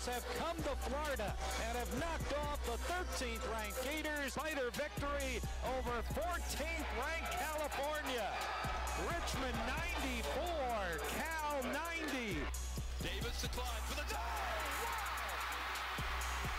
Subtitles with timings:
[0.00, 1.34] Tigers have come to Florida
[1.68, 5.40] and have knocked off the 13th ranked Gators by their victory
[5.76, 8.28] over 14th ranked California.
[9.04, 9.56] Richmond
[10.00, 12.36] 94, Cal 90.
[13.02, 14.20] Davis to climb for the dive.
[14.84, 15.04] Wow!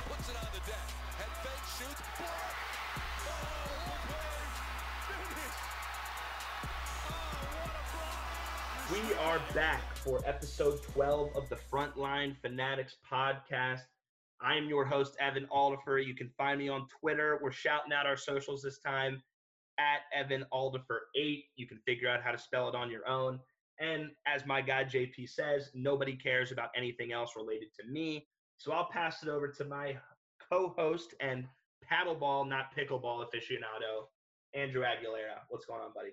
[0.09, 0.87] Puts it on the deck.
[1.17, 2.53] Head fake, shoots, block.
[3.25, 3.41] Oh.
[5.09, 5.57] Finish.
[7.09, 7.25] Oh,
[7.57, 8.29] what a block.
[8.91, 13.81] We are back for episode 12 of the Frontline Fanatics podcast.
[14.41, 16.03] I'm your host, Evan Aldifer.
[16.03, 17.39] You can find me on Twitter.
[17.43, 19.21] We're shouting out our socials this time
[19.77, 21.43] at Evan Aldifer8.
[21.55, 23.39] You can figure out how to spell it on your own.
[23.79, 28.25] And as my guy JP says, nobody cares about anything else related to me.
[28.57, 29.97] So I'll pass it over to my
[30.49, 31.45] co host and
[31.91, 34.07] paddleball, not pickleball aficionado,
[34.55, 35.41] Andrew Aguilera.
[35.49, 36.11] What's going on, buddy?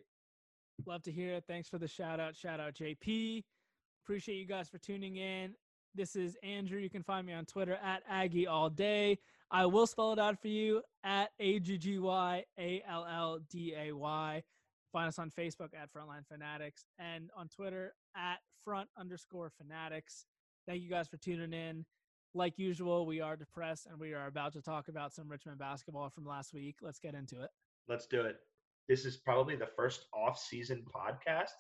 [0.87, 1.45] Love to hear it.
[1.49, 2.37] Thanks for the shout out.
[2.37, 3.45] Shout out JP.
[4.09, 5.55] Appreciate you guys for tuning in.
[5.95, 6.79] This is Andrew.
[6.79, 9.19] You can find me on Twitter at Aggie all day.
[9.51, 13.39] I will spell it out for you at A G G Y A L L
[13.51, 14.43] D A Y.
[14.95, 20.25] Find us on Facebook at Frontline Fanatics and on Twitter at front underscore fanatics.
[20.67, 21.85] Thank you guys for tuning in.
[22.33, 26.09] Like usual, we are depressed and we are about to talk about some Richmond basketball
[26.09, 26.77] from last week.
[26.81, 27.51] Let's get into it.
[27.89, 28.37] Let's do it.
[28.89, 31.51] This is probably the first off-season podcast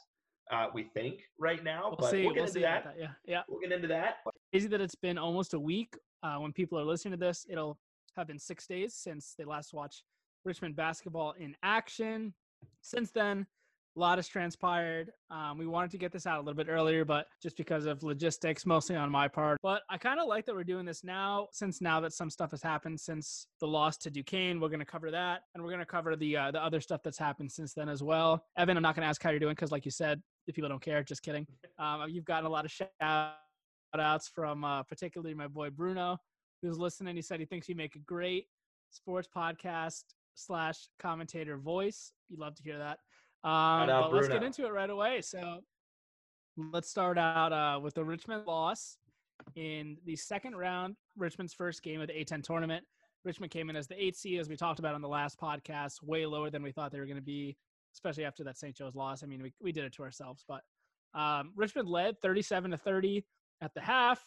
[0.50, 2.24] uh, we think right now, We'll but see.
[2.24, 2.84] we'll get we'll into that.
[2.84, 2.94] that.
[2.98, 3.08] Yeah.
[3.26, 3.42] Yeah.
[3.48, 4.16] We'll get into that.
[4.52, 5.94] crazy that it's been almost a week.
[6.22, 7.78] Uh, when people are listening to this, it'll
[8.16, 10.02] have been six days since they last watched
[10.44, 12.34] Richmond basketball in action.
[12.82, 13.46] Since then,
[13.96, 15.10] a lot has transpired.
[15.30, 18.02] Um, we wanted to get this out a little bit earlier, but just because of
[18.02, 19.58] logistics, mostly on my part.
[19.62, 22.50] But I kind of like that we're doing this now, since now that some stuff
[22.52, 24.60] has happened since the loss to Duquesne.
[24.60, 27.02] We're going to cover that, and we're going to cover the uh, the other stuff
[27.02, 28.44] that's happened since then as well.
[28.56, 30.68] Evan, I'm not going to ask how you're doing because, like you said, if people
[30.68, 31.46] don't care, just kidding.
[31.78, 32.90] Um, you've gotten a lot of shout
[33.96, 36.18] outs from uh, particularly my boy Bruno,
[36.62, 37.14] who's listening.
[37.14, 38.46] He said he thinks you make a great
[38.90, 42.12] sports podcast slash commentator voice.
[42.28, 42.98] You'd love to hear that.
[43.44, 45.20] Um, out let's get into it right away.
[45.20, 45.60] So
[46.56, 48.96] let's start out uh, with the Richmond loss
[49.54, 52.84] in the second round, Richmond's first game of the A10 tournament.
[53.24, 56.02] Richmond came in as the eight seed, as we talked about on the last podcast,
[56.02, 57.56] way lower than we thought they were going to be,
[57.94, 58.76] especially after that St.
[58.76, 59.22] Joe's loss.
[59.22, 60.62] I mean, we, we did it to ourselves, but
[61.14, 63.24] um, Richmond led 37 to 30
[63.62, 64.22] at the half.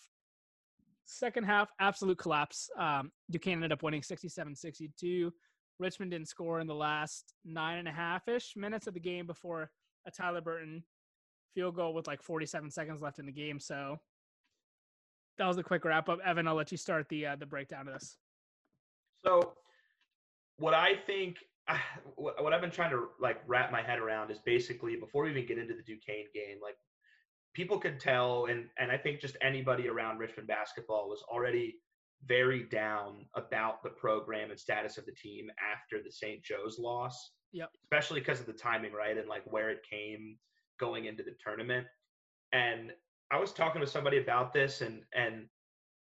[1.06, 2.70] Second half, absolute collapse.
[2.78, 5.34] Um, Duquesne ended up winning 67 62.
[5.80, 9.26] Richmond didn't score in the last nine and a half ish minutes of the game
[9.26, 9.72] before
[10.08, 10.84] a Tyler Burton
[11.54, 13.60] field goal with like 47 seconds left in the game.
[13.60, 13.98] So
[15.38, 16.20] that was a quick wrap up.
[16.24, 18.18] Evan, I'll let you start the uh, the breakdown of this.
[19.26, 19.54] So,
[20.58, 21.38] what I think,
[22.16, 25.32] what what I've been trying to like wrap my head around is basically before we
[25.32, 26.76] even get into the Duquesne game, like
[27.54, 31.76] people could tell, and and I think just anybody around Richmond basketball was already
[32.26, 36.44] very down about the program and status of the team after the St.
[36.44, 37.32] Joe's loss.
[37.54, 37.70] Yep.
[37.84, 40.38] Especially because of the timing, right, and like where it came
[40.80, 41.86] going into the tournament.
[42.54, 42.92] And
[43.32, 45.48] I was talking to somebody about this, and and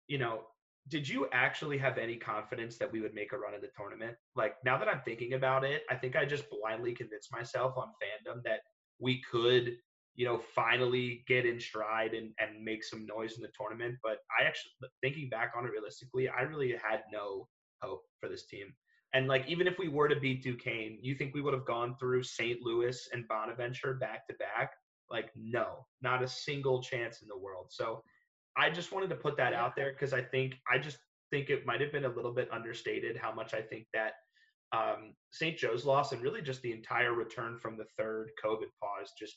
[0.08, 0.42] you know,
[0.88, 4.16] did you actually have any confidence that we would make a run in the tournament?
[4.36, 7.88] Like now that I'm thinking about it, I think I just blindly convinced myself on
[8.02, 8.60] fandom that
[9.00, 9.76] we could,
[10.14, 13.96] you know, finally get in stride and, and make some noise in the tournament.
[14.02, 17.48] But I actually thinking back on it realistically, I really had no
[17.82, 18.72] hope for this team.
[19.12, 21.96] And like even if we were to beat Duquesne, you think we would have gone
[21.98, 22.60] through St.
[22.62, 24.72] Louis and Bonaventure back to back?
[25.10, 27.66] Like no, not a single chance in the world.
[27.70, 28.02] So
[28.56, 29.62] I just wanted to put that Yeah.
[29.64, 30.98] out there because I think I just
[31.30, 34.12] think it might have been a little bit understated how much I think that
[34.72, 35.56] um, St.
[35.56, 39.36] Joe's loss and really just the entire return from the third COVID pause just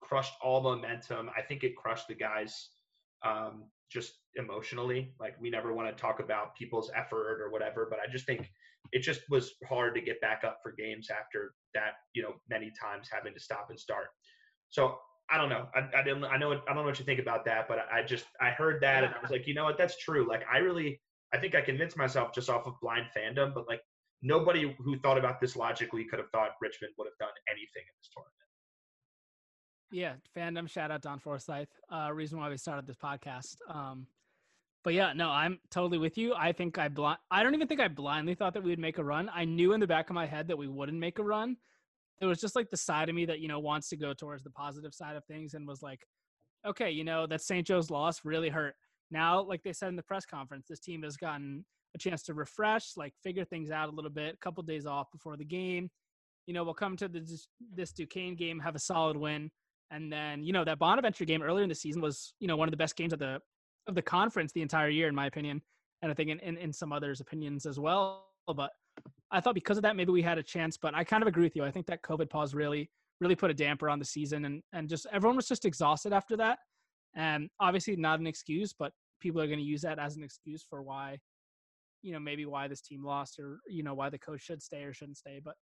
[0.00, 1.30] crushed all momentum.
[1.36, 2.70] I think it crushed the guys
[3.24, 5.14] um, just emotionally.
[5.20, 8.50] Like we never want to talk about people's effort or whatever, but I just think
[8.92, 11.92] it just was hard to get back up for games after that.
[12.14, 14.06] You know, many times having to stop and start.
[14.70, 14.98] So
[15.32, 15.66] I don't know.
[15.74, 16.24] I, I didn't.
[16.24, 16.52] I know.
[16.52, 19.02] I don't know what you think about that, but I, I just I heard that
[19.02, 19.78] and I was like, you know what?
[19.78, 20.28] That's true.
[20.28, 21.00] Like I really,
[21.32, 23.80] I think I convinced myself just off of blind fandom, but like
[24.20, 27.94] nobody who thought about this logically could have thought Richmond would have done anything in
[27.98, 28.32] this tournament.
[29.90, 30.68] Yeah, fandom.
[30.68, 31.68] Shout out Don Forsyth.
[31.90, 33.56] Uh, reason why we started this podcast.
[33.68, 34.06] Um,
[34.84, 36.34] but yeah, no, I'm totally with you.
[36.34, 37.18] I think I blind.
[37.30, 39.30] I don't even think I blindly thought that we would make a run.
[39.34, 41.56] I knew in the back of my head that we wouldn't make a run.
[42.22, 44.44] It was just like the side of me that you know wants to go towards
[44.44, 46.06] the positive side of things and was like,
[46.66, 47.66] okay, you know that St.
[47.66, 48.74] Joe's loss really hurt.
[49.10, 51.64] Now, like they said in the press conference, this team has gotten
[51.94, 54.34] a chance to refresh, like figure things out a little bit.
[54.34, 55.90] A couple days off before the game.
[56.46, 59.50] You know, we'll come to this, this Duquesne game, have a solid win,
[59.90, 62.68] and then you know that Bonaventure game earlier in the season was you know one
[62.68, 63.40] of the best games of the
[63.88, 65.60] of the conference the entire year, in my opinion,
[66.02, 68.26] and I think in, in, in some others' opinions as well.
[68.46, 68.70] But
[69.30, 70.76] I thought because of that, maybe we had a chance.
[70.76, 71.64] But I kind of agree with you.
[71.64, 72.90] I think that COVID pause really,
[73.20, 76.36] really put a damper on the season, and and just everyone was just exhausted after
[76.36, 76.58] that.
[77.14, 80.64] And obviously, not an excuse, but people are going to use that as an excuse
[80.68, 81.18] for why,
[82.02, 84.82] you know, maybe why this team lost, or you know, why the coach should stay
[84.82, 85.40] or shouldn't stay.
[85.42, 85.54] But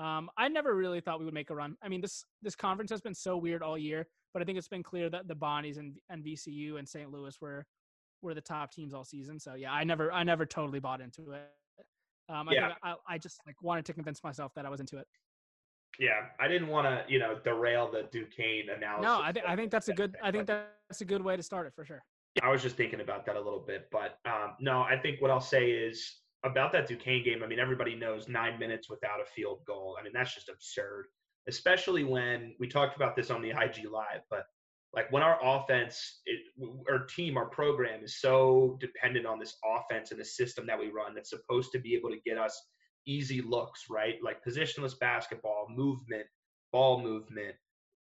[0.00, 1.76] um, I never really thought we would make a run.
[1.82, 4.68] I mean, this this conference has been so weird all year, but I think it's
[4.68, 7.10] been clear that the Bonnies and, and VCU and St.
[7.10, 7.64] Louis were
[8.22, 9.38] were the top teams all season.
[9.38, 11.48] So yeah, I never I never totally bought into it.
[12.28, 12.72] Um, I Yeah.
[12.82, 15.06] I, I just like wanted to convince myself that I was into it.
[15.98, 19.02] Yeah, I didn't want to, you know, derail the Duquesne analysis.
[19.02, 21.42] No, I think I think that's a good I think that's a good way to
[21.42, 22.02] start it for sure.
[22.42, 25.30] I was just thinking about that a little bit, but um, no, I think what
[25.30, 27.42] I'll say is about that Duquesne game.
[27.42, 29.96] I mean, everybody knows nine minutes without a field goal.
[29.98, 31.06] I mean, that's just absurd,
[31.48, 34.20] especially when we talked about this on the IG Live.
[34.28, 34.44] But
[34.96, 36.40] like when our offense, it,
[36.90, 40.86] our team, our program is so dependent on this offense and the system that we
[40.88, 42.60] run that's supposed to be able to get us
[43.06, 44.14] easy looks, right?
[44.24, 46.24] Like positionless basketball, movement,
[46.72, 47.54] ball movement,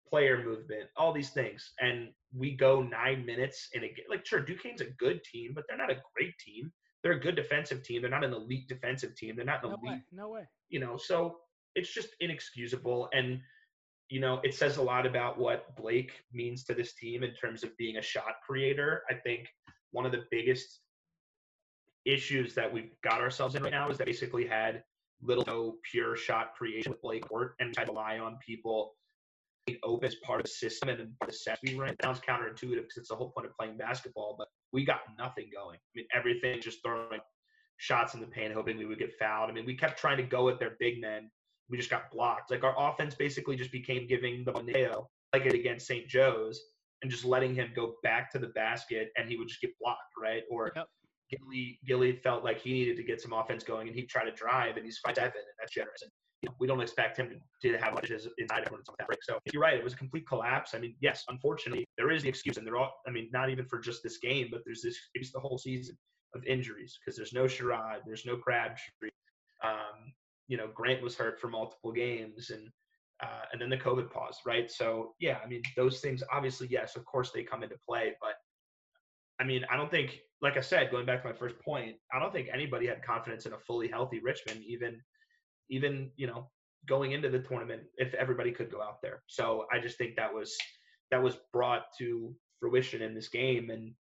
[0.10, 1.74] player movement, all these things.
[1.80, 5.66] And we go nine minutes in a ga- like sure, Duquesne's a good team, but
[5.68, 6.72] they're not a great team.
[7.04, 8.02] They're a good defensive team.
[8.02, 9.36] They're not an elite defensive team.
[9.36, 10.44] They're not an No elite way, no way.
[10.70, 11.38] you know, so
[11.76, 13.10] it's just inexcusable.
[13.14, 13.40] And,
[14.10, 17.64] you know, it says a lot about what Blake means to this team in terms
[17.64, 19.04] of being a shot creator.
[19.10, 19.48] I think
[19.92, 20.82] one of the biggest
[22.06, 24.84] issues that we've got ourselves in right now is that basically had
[25.22, 28.94] little no pure shot creation with Blake Court and tried to rely on people
[29.66, 31.90] being open as part of the system and the set we ran.
[31.90, 35.50] It sounds counterintuitive because it's the whole point of playing basketball, but we got nothing
[35.54, 35.78] going.
[35.78, 37.20] I mean, everything just throwing
[37.78, 39.50] shots in the paint, hoping we would get fouled.
[39.50, 41.32] I mean, we kept trying to go at their big men.
[41.70, 42.52] We just got blocked.
[42.52, 46.08] Like our offense basically just became giving the Boneo like it against St.
[46.08, 46.62] Joe's
[47.02, 50.14] and just letting him go back to the basket and he would just get blocked,
[50.22, 50.44] right?
[50.50, 50.88] Or Yep.
[51.30, 54.32] Gilly Gilly felt like he needed to get some offense going and he'd try to
[54.32, 56.02] drive and he's five seven and that's generous.
[56.04, 57.30] And you know, we don't expect him
[57.62, 59.24] to, to have much as inside of that break.
[59.24, 60.76] So you're right, it was a complete collapse.
[60.76, 62.94] I mean, yes, unfortunately, there is the excuse, and they're all.
[63.08, 65.98] I mean, not even for just this game, but there's this excuse the whole season
[66.36, 69.10] of injuries because there's no Sherod, there's no Crabtree.
[69.64, 70.14] Um,
[70.48, 72.70] you know, Grant was hurt for multiple games, and
[73.24, 74.70] uh, and then the COVID pause, right?
[74.70, 78.36] So yeah, I mean, those things obviously, yes, of course, they come into play, but
[79.40, 82.20] I mean, I don't think, like I said, going back to my first point, I
[82.20, 85.02] don't think anybody had confidence in a fully healthy Richmond, even
[85.70, 86.50] even you know
[86.88, 89.24] going into the tournament if everybody could go out there.
[89.28, 90.56] So I just think that was
[91.12, 93.94] that was brought to fruition in this game, and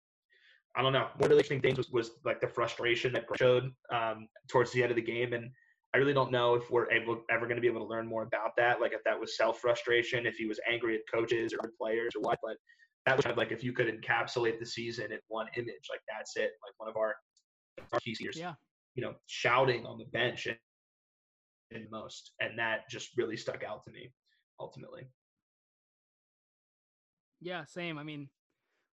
[0.76, 1.08] I don't know.
[1.18, 4.82] One of the interesting things was, was like the frustration that showed um, towards the
[4.82, 5.50] end of the game, and
[5.94, 8.24] I really don't know if we're able ever going to be able to learn more
[8.24, 8.82] about that.
[8.82, 12.22] Like if that was self frustration, if he was angry at coaches or players or
[12.22, 12.40] what.
[12.44, 12.58] But
[13.06, 16.02] that was kind of like if you could encapsulate the season in one image, like
[16.10, 16.52] that's it.
[16.66, 17.16] Like one of our,
[17.92, 18.54] our key seniors, Yeah.
[18.96, 20.58] you know, shouting on the bench and,
[21.72, 24.12] and most, and that just really stuck out to me
[24.60, 25.04] ultimately.
[27.42, 27.98] Yeah, same.
[28.00, 28.30] I mean,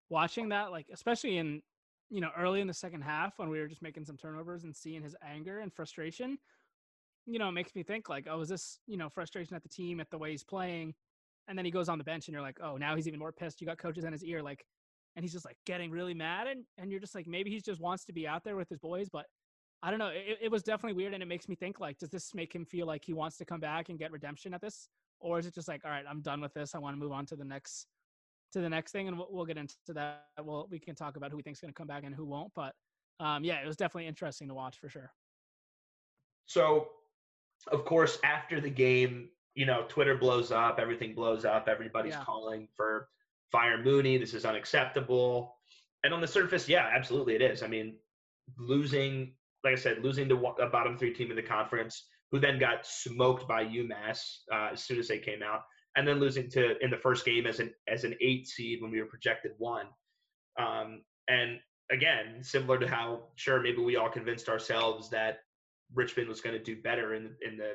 [0.09, 1.61] watching that, like, especially in,
[2.09, 4.75] you know, early in the second half when we were just making some turnovers and
[4.75, 6.37] seeing his anger and frustration,
[7.25, 9.69] you know, it makes me think, like, oh, is this, you know, frustration at the
[9.69, 10.93] team, at the way he's playing?
[11.47, 13.31] And then he goes on the bench and you're like, oh, now he's even more
[13.31, 13.61] pissed.
[13.61, 14.65] You got coaches in his ear, like,
[15.15, 16.47] and he's just like getting really mad.
[16.47, 18.79] And, and you're just like, maybe he just wants to be out there with his
[18.79, 19.09] boys.
[19.09, 19.25] But
[19.83, 20.07] I don't know.
[20.07, 21.13] It, it was definitely weird.
[21.13, 23.45] And it makes me think, like, does this make him feel like he wants to
[23.45, 24.87] come back and get redemption at this?
[25.19, 26.73] Or is it just like, all right, I'm done with this.
[26.73, 27.87] I want to move on to the next
[28.53, 30.25] to the next thing, and we'll, we'll get into that.
[30.43, 32.51] Well, we can talk about who we think's going to come back and who won't.
[32.53, 32.73] But
[33.19, 35.11] um, yeah, it was definitely interesting to watch for sure.
[36.45, 36.89] So,
[37.67, 42.23] of course, after the game, you know, Twitter blows up, everything blows up, everybody's Yeah.
[42.23, 43.09] calling for
[43.51, 44.17] fire Mooney.
[44.17, 45.57] This is unacceptable.
[46.03, 47.61] And on the surface, yeah, absolutely it is.
[47.61, 47.99] I mean,
[48.57, 52.57] losing, like I said, losing to a bottom three team in the conference, who then
[52.57, 55.65] got smoked by UMass uh, as soon as they came out,
[55.95, 58.89] and then losing to in the first game as an as an eight seed when
[58.89, 59.87] we were projected one.
[60.57, 61.59] Um, and
[61.91, 65.39] again, similar to how sure maybe we all convinced ourselves that
[65.93, 67.73] Richmond was going to do better in in the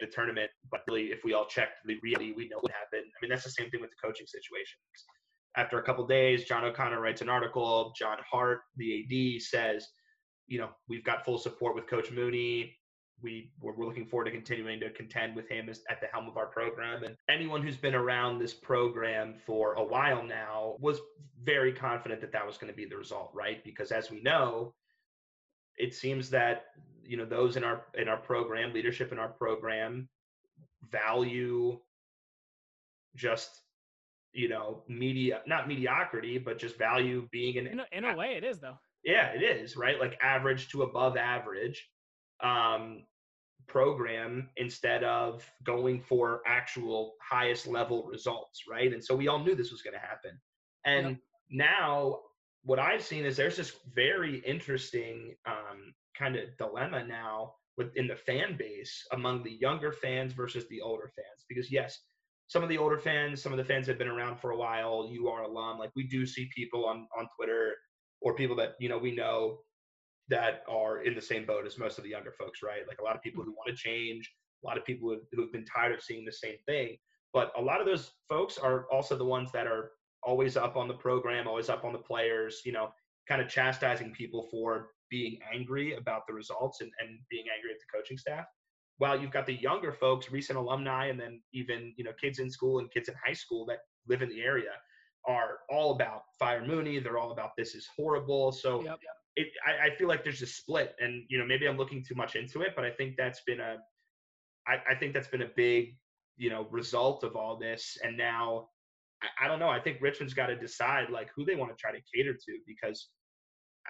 [0.00, 3.04] the tournament, but really, if we all checked the reality, we know what happened.
[3.06, 4.78] I mean, that's the same thing with the coaching situation.
[5.56, 7.92] After a couple days, John O'Connor writes an article.
[7.96, 9.86] John Hardt, the AD, says,
[10.46, 12.76] you know, we've got full support with Coach Mooney.
[13.22, 16.28] We we're, we're looking forward to continuing to contend with him as, at the helm
[16.28, 17.02] of our program.
[17.02, 21.00] And anyone who's been around this program for a while now was
[21.42, 23.64] very confident that that was going to be the result, right?
[23.64, 24.74] Because as we know,
[25.76, 26.66] it seems that
[27.04, 30.08] you know those in our in our program leadership in our program
[30.90, 31.78] value
[33.14, 33.62] just
[34.32, 38.34] you know, media not mediocrity, but just value being an In a, in a way,
[38.36, 38.76] it is though.
[39.02, 41.88] yeah, it is right, like average to above average
[42.42, 43.04] um,
[43.66, 48.92] program instead of going for actual highest level results, right?
[48.92, 50.38] And so we all knew this was going to happen.
[50.84, 51.16] And Yep.
[51.50, 52.18] now
[52.66, 58.16] what I've seen is there's this very interesting um, kind of dilemma now within the
[58.16, 61.44] fan base among the younger fans versus the older fans.
[61.48, 61.96] Because yes,
[62.48, 65.08] some of the older fans, some of the fans have been around for a while.
[65.08, 67.74] You are alum, like we do see people on on Twitter
[68.20, 69.58] or people that you know we know
[70.28, 72.82] that are in the same boat as most of the younger folks, right?
[72.88, 74.28] Like a lot of people who want to change,
[74.64, 76.96] a lot of people who, who've been tired of seeing the same thing.
[77.32, 79.92] But a lot of those folks are also the ones that are
[80.26, 82.90] always up on the program, always up on the players, you know,
[83.28, 87.78] kind of chastising people for being angry about the results and, and being angry at
[87.78, 88.44] the coaching staff.
[88.98, 92.50] While you've got the younger folks, recent alumni, and then even, you know, kids in
[92.50, 93.78] school and kids in high school that
[94.08, 94.72] live in the area
[95.28, 96.98] are all about fire Mooney.
[96.98, 98.52] They're all about this is horrible.
[98.52, 98.98] So Yep.
[99.36, 102.14] it, I, I feel like there's a split and you know maybe i'm looking too
[102.14, 103.76] much into it but i think that's been a
[104.66, 105.98] I, I think that's been a big
[106.36, 108.68] you know result of all this and now
[109.22, 111.80] I, I don't know i think richmond's got to decide like who they want to
[111.80, 113.10] try to cater to because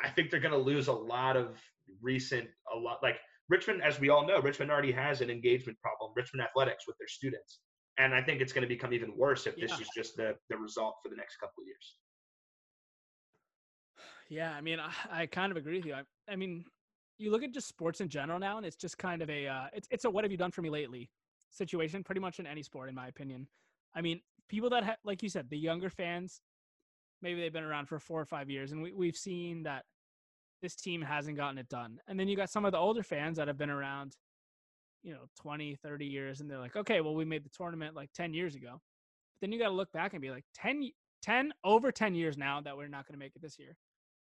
[0.02, 1.60] i think they're going to lose a lot of
[2.02, 3.16] recent a lot like
[3.48, 7.08] richmond as we all know richmond already has an engagement problem richmond athletics with their
[7.08, 7.60] students
[7.98, 9.80] and i think it's going to become even worse if this Yeah.
[9.80, 11.96] is just the the result for the next couple of years
[14.28, 15.94] Yeah, I mean, I, I kind of agree with you.
[15.94, 16.64] I, I mean,
[17.18, 19.66] you look at just sports in general now, and it's just kind of a uh,
[19.72, 21.10] it's it's a what have you done for me lately
[21.50, 23.48] situation, pretty much in any sport, in my opinion.
[23.94, 26.40] I mean, people that ha- like you said, the younger fans,
[27.22, 29.84] maybe they've been around for four or five years, and we we've seen that
[30.62, 31.98] this team hasn't gotten it done.
[32.08, 34.16] And then you got some of the older fans that have been around,
[35.02, 38.10] you know, 20, 30 years, and they're like, okay, well, we made the tournament like
[38.14, 38.70] 10 years ago.
[38.72, 40.90] But then you got to look back and be like, 10,
[41.22, 43.76] 10 over 10 years now that we're not going to make it this year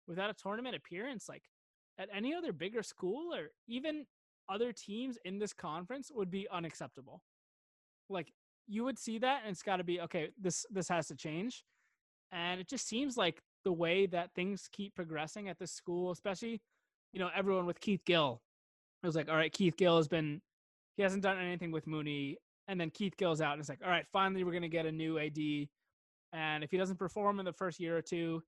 [0.07, 1.43] without a tournament appearance like
[1.97, 4.05] at any other bigger school or even
[4.49, 7.21] other teams in this conference would be unacceptable
[8.09, 8.31] like
[8.67, 11.63] you would see that and it's got to be okay this this has to change
[12.31, 16.61] and it just seems like the way that things keep progressing at this school especially
[17.13, 18.41] you know everyone with keith gill
[19.03, 20.41] it was like all right keith gill has been
[20.97, 22.37] he hasn't done anything with mooney
[22.67, 24.85] and then keith gill's out and it's like all right finally we're going to get
[24.85, 25.37] a new ad
[26.33, 28.41] and if he doesn't perform in the first year or two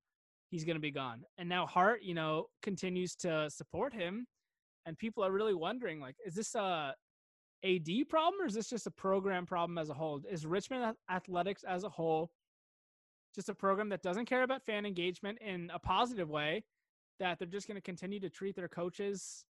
[0.54, 1.24] he's going to be gone.
[1.40, 4.28] And now Hardt, you know, continues to support him,
[4.86, 6.94] and people are really wondering, like, is this a
[7.64, 10.22] AD problem or is this just a program problem as a whole?
[10.30, 12.32] Is Richmond athletics as a whole
[13.36, 16.64] just a program that doesn't care about fan engagement in a positive way?
[17.20, 19.46] That they're just going to continue to treat their coaches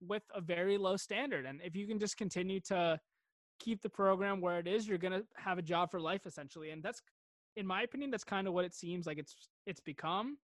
[0.00, 2.98] with a very low standard, and if you can just continue to
[3.60, 6.70] keep the program where it is, you're going to have a job for life essentially,
[6.70, 7.00] and that's
[7.56, 9.34] in my opinion, that's kind of what it seems like it's
[9.66, 10.38] it's become.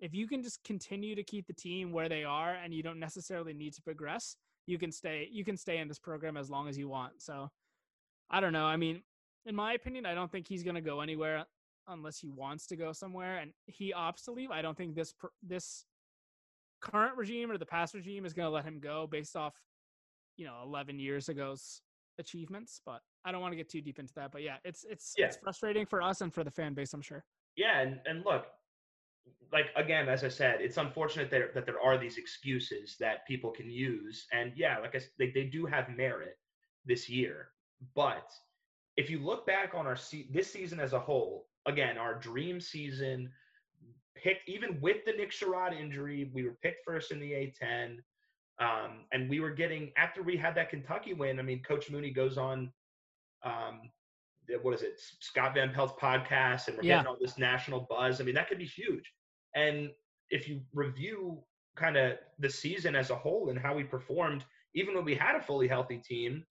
[0.00, 2.98] If you can just continue to keep the team where they are and you don't
[2.98, 4.36] necessarily need to progress,
[4.66, 7.20] you can stay you can stay in this program as long as you want.
[7.22, 7.50] So
[8.30, 8.66] I don't know.
[8.66, 9.02] I mean,
[9.46, 11.44] in my opinion, I don't think he's going to go anywhere
[11.88, 14.50] unless he wants to go somewhere and he opts to leave.
[14.50, 15.84] I don't think this this
[16.80, 19.54] current regime or the past regime is going to let him go based off
[20.36, 21.82] you know 11 years ago's
[22.18, 24.30] achievements, but I don't want to get too deep into that.
[24.32, 25.26] But yeah, it's it's Yeah.
[25.26, 27.24] it's frustrating for us and for the fan base, I'm sure.
[27.56, 28.46] yeah and, and look
[29.52, 33.50] like again as i said it's unfortunate that, that there are these excuses that people
[33.50, 36.38] can use and yeah like i s- they, they do have merit
[36.86, 37.48] this year
[37.94, 38.30] but
[38.96, 42.60] if you look back on our se- this season as a whole again our dream
[42.60, 43.30] season
[44.16, 47.96] picked even with the nick Sherod injury we were picked first in the a10
[48.60, 52.10] um, and we were getting after we had that kentucky win i mean coach mooney
[52.10, 52.72] goes on
[53.44, 53.90] um,
[54.62, 56.96] what is it, Scott Van Pelt's podcast, and we're Yeah.
[56.96, 58.20] getting all this national buzz.
[58.20, 59.12] I mean, that could be huge.
[59.54, 59.90] And
[60.30, 61.42] if you review
[61.76, 65.34] kind of the season as a whole and how we performed, even when we had
[65.34, 66.44] a fully healthy team,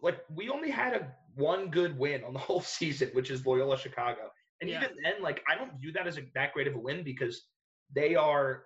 [0.00, 3.78] like we only had a one good win on the whole season, which is Loyola
[3.78, 4.30] Chicago.
[4.60, 4.82] And Yeah.
[4.84, 7.48] even then, like I don't view that as a, that great of a win because
[7.94, 8.64] they are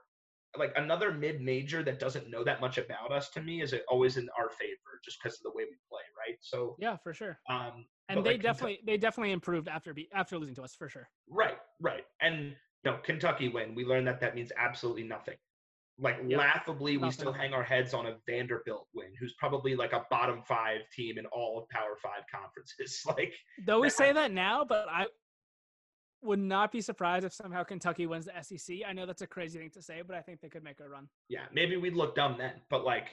[0.58, 3.30] like another mid-major that doesn't know that much about us.
[3.30, 6.36] To me, is always in our favor just because of the way we play, right?
[6.42, 7.38] So, Yeah, for sure.
[7.48, 10.74] um, And but, they like, definitely they definitely improved after be, after losing to us
[10.74, 11.08] for sure.
[11.28, 12.04] Right, right.
[12.20, 12.54] And
[12.84, 13.74] no, Kentucky win.
[13.74, 15.36] We learned that that means absolutely nothing.
[15.98, 19.92] Like Yeah, laughably, we still hang our heads on a Vanderbilt win, who's probably like
[19.92, 23.02] a bottom five team in all of Power Five conferences.
[23.06, 25.06] Like, Though we say that now, but I
[26.22, 28.78] would not be surprised if somehow Kentucky wins the SEC.
[28.86, 30.88] I know that's a crazy thing to say, but I think they could make a
[30.88, 31.08] run.
[31.28, 33.08] yeah, maybe we'd look dumb then, but like,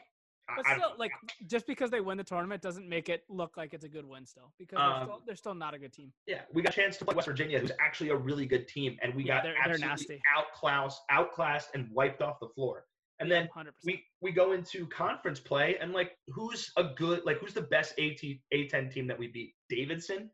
[0.56, 1.12] But I, I still, don't- like,
[1.48, 4.26] just because they win the tournament doesn't make it look like it's a good win.
[4.26, 6.12] Still, because they're, Um, still, they're still not a good team.
[6.28, 8.98] yeah, we got a chance to play West Virginia, who's actually a really good team,
[9.02, 10.22] and we Yeah, got they're- they're absolutely nasty.
[10.36, 12.86] outclassed, outclassed, and wiped off the floor.
[13.22, 13.98] And then hundred percent.
[13.98, 18.00] we we go into conference play, and like, who's a good, like, who's the best
[18.00, 18.22] AT
[18.54, 19.56] A10 team that we beat?
[19.70, 20.32] Davidson.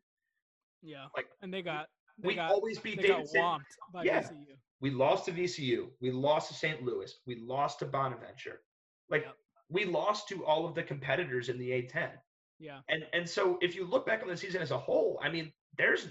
[0.84, 3.60] Yeah, like, and they got they We got always beat Davidson.
[4.04, 4.22] Yeah.
[4.22, 4.56] VCU.
[4.82, 5.90] We lost to VCU.
[6.00, 6.84] We lost to St.
[6.84, 7.12] Louis.
[7.26, 8.62] We lost to Bonaventure.
[9.10, 9.36] Like Yep.
[9.70, 12.10] We lost to all of the competitors in the A10.
[12.60, 15.30] Yeah, And and so if you look back on the season as a whole, I
[15.30, 16.08] mean, there's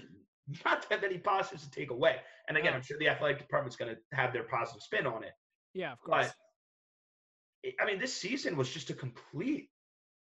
[0.65, 2.17] not that many positives to take away.
[2.47, 2.77] And again, No.
[2.77, 5.31] I'm sure the athletic department's going to have their positive spin on it.
[5.73, 6.27] yeah, of course.
[7.63, 9.69] But I mean, this season was just a complete,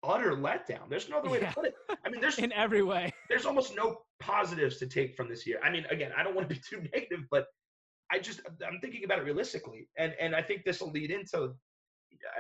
[0.05, 0.89] utter letdown.
[0.89, 1.49] There's no other way Yeah.
[1.49, 1.75] to put it.
[2.05, 3.13] I mean, there's In every way.
[3.29, 5.59] there's almost no positives to take from this year.
[5.65, 7.47] I mean, again, I don't want to be too negative, but
[8.13, 11.55] I just I'm thinking about it realistically, and and I think this will lead into.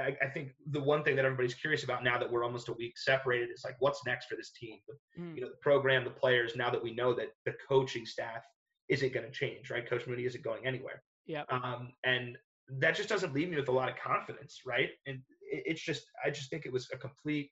[0.00, 2.73] I, I think the one thing that everybody's curious about now that we're almost a
[2.73, 4.78] week separated is like what's next for this team.
[4.88, 5.35] The, Mm.
[5.35, 6.56] you know, the program, the players.
[6.56, 8.42] Now that we know that the coaching staff
[8.88, 9.88] isn't going to change, right?
[9.88, 11.02] Coach Mooney isn't going anywhere.
[11.26, 11.44] Yeah.
[11.49, 12.37] Um, and
[12.80, 14.90] that just doesn't leave me with a lot of confidence, right?
[15.06, 15.18] And
[15.50, 17.50] it, it's just I just think it was a complete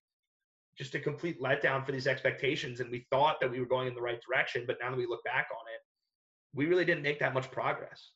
[0.76, 2.80] just a complete letdown for these expectations.
[2.80, 5.06] And we thought that we were going in the right direction, but now that we
[5.06, 5.80] look back on it,
[6.52, 8.10] we really didn't make that much progress.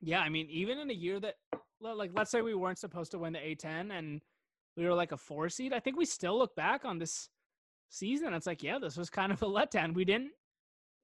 [0.00, 1.34] Yeah, I mean, even in a year that,
[1.80, 4.20] like, let's say we weren't supposed to win the A10 and
[4.76, 7.28] we were like a four seed, I think we still look back on this
[7.88, 8.34] season.
[8.34, 9.94] It's like, yeah, this was kind of a letdown.
[9.94, 10.32] We didn't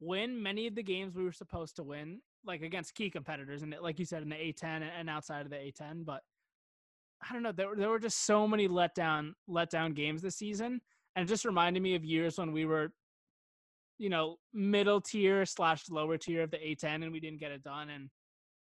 [0.00, 3.74] win many of the games we were supposed to win, like against key competitors, and
[3.80, 6.04] like you said, in the A10 and outside of the A10.
[6.04, 6.22] But
[7.28, 10.80] I don't know, there were, there were just so many letdown letdown games this season,
[11.16, 12.92] and it just reminded me of years when we were
[13.98, 17.62] you know, middle tier slash lower tier of the A10 and we didn't get it
[17.62, 17.90] done.
[17.90, 18.10] And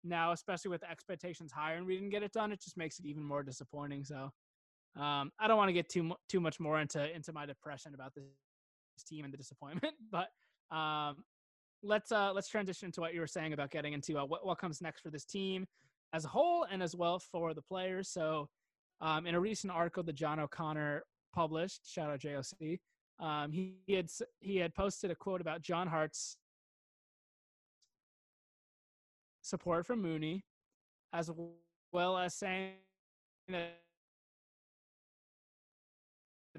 [0.06, 3.06] now, especially with expectations higher and we didn't get it done, it just makes it
[3.06, 4.04] even more disappointing.
[4.04, 4.32] So
[5.00, 8.14] um, I don't want to get too too much more into into my depression about
[8.16, 8.24] this,
[9.06, 10.30] team and the disappointment, but
[10.76, 11.18] um,
[11.84, 14.58] let's uh, let's transition to what you were saying about getting into uh, what what
[14.58, 15.66] comes next for this team
[16.14, 18.08] as a whole and as well for the players.
[18.08, 18.48] So
[19.02, 22.80] um, in a recent article that John O'Connor published, shout out JOC,
[23.20, 26.38] um, he, he had he had posted a quote about John Hardt's
[29.46, 30.44] support from Mooney,
[31.14, 31.30] as
[31.92, 32.74] well as saying
[33.50, 33.78] that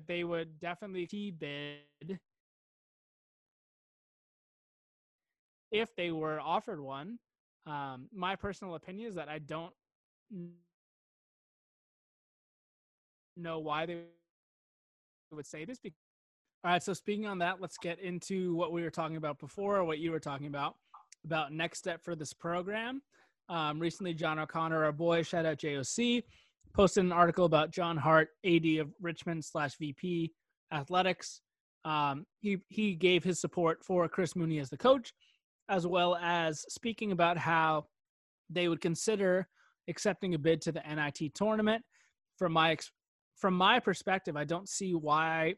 [0.07, 2.21] they would definitely bid
[5.73, 7.19] if they were offered one.
[7.67, 9.75] Um, my personal opinion is that I don't
[13.37, 13.99] know why they
[15.33, 15.81] would say this.
[15.85, 19.77] All right, so speaking on that, let's get into what we were talking about before,
[19.77, 20.77] or what you were talking about,
[21.27, 23.03] about next step for this program.
[23.49, 26.23] Um, recently, John O'Connor, our boy, shout out JOC,
[26.73, 30.33] posted an article about John Hardt, AD of Richmond slash VP
[30.73, 31.41] athletics.
[31.85, 35.13] Um, he he gave his support for Chris Mooney as the coach,
[35.69, 37.87] as well as speaking about how
[38.51, 39.49] they would consider
[39.89, 41.85] accepting a bid to the NIT tournament.
[42.37, 42.77] From my
[43.37, 45.55] from my perspective, I don't see why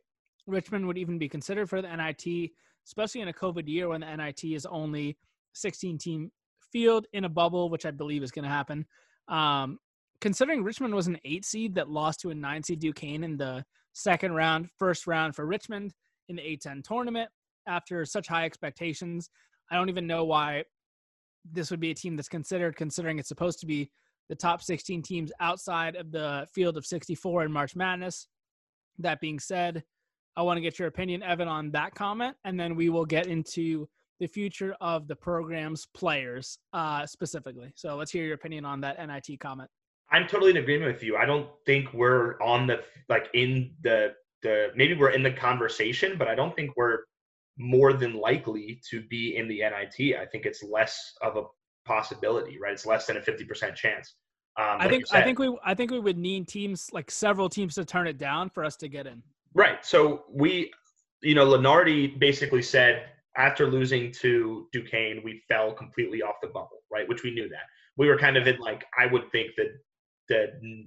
[0.46, 2.50] Richmond would even be considered for the NIT,
[2.86, 5.16] especially in a COVID year when the NIT is only
[5.58, 6.30] 16 team
[6.72, 8.86] field in a bubble, which I believe is going to happen.
[9.28, 9.78] Um,
[10.20, 13.64] considering Richmond was an eight seed that lost to a nine seed Duquesne in the
[13.92, 15.92] second round, first round for Richmond
[16.28, 17.30] in the A10 tournament
[17.66, 19.30] after such high expectations,
[19.70, 20.64] I don't even know why
[21.50, 23.90] this would be a team that's considered, considering it's supposed to be
[24.28, 28.26] the top 16 teams outside of the field of 64 in March Madness.
[28.98, 29.84] That being said,
[30.36, 33.26] I want to get your opinion, Evan, on that comment, and then we will get
[33.26, 33.88] into
[34.20, 37.72] the future of the program's players uh, specifically.
[37.74, 39.70] So let's hear your opinion on that NIT comment.
[40.10, 41.16] I'm totally in agreement with you.
[41.16, 46.16] I don't think we're on the like in the the maybe we're in the conversation,
[46.18, 47.00] but I don't think we're
[47.58, 50.16] more than likely to be in the NIT.
[50.16, 51.42] I think it's less of a
[51.84, 52.72] possibility, right?
[52.72, 54.14] It's less than a 50% chance.
[54.58, 55.04] Um, I think.
[55.12, 58.18] I think we I think we would need teams like several teams to turn it
[58.18, 59.22] down for us to get in.
[59.54, 59.84] Right.
[59.84, 60.72] So we,
[61.22, 63.06] you know, Lenardi basically said
[63.38, 67.08] after losing to Duquesne, we fell completely off the bubble, right?
[67.08, 67.66] Which we knew that.
[67.96, 69.68] We were kind of in like I would think that
[70.28, 70.84] the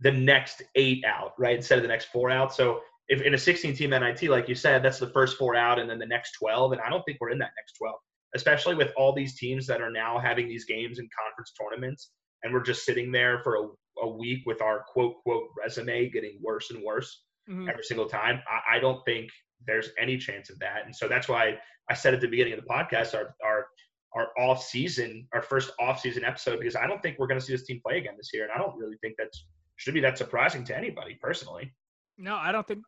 [0.00, 2.52] the next eight out, right, instead of the next four out.
[2.52, 5.78] So if in a 16 team NIT, like you said, that's the first four out,
[5.78, 6.72] and then the next 12.
[6.72, 7.94] And I don't think we're in that next 12,
[8.34, 12.10] especially with all these teams that are now having these games in conference tournaments,
[12.42, 13.68] and we're just sitting there for a,
[14.02, 17.68] a week with our quote quote resume getting worse and worse Mhm.
[17.68, 18.40] every single time.
[18.48, 19.28] I, I don't think
[19.66, 20.82] there's any chance of that.
[20.84, 21.58] And so that's why
[21.90, 23.66] I said at the beginning of the podcast, our our
[24.14, 27.44] our off season, our first off season episode, because I don't think we're going to
[27.44, 29.28] see this team play again this year, and I don't really think that
[29.76, 31.72] should be that surprising to anybody personally.
[32.18, 32.80] No, I don't think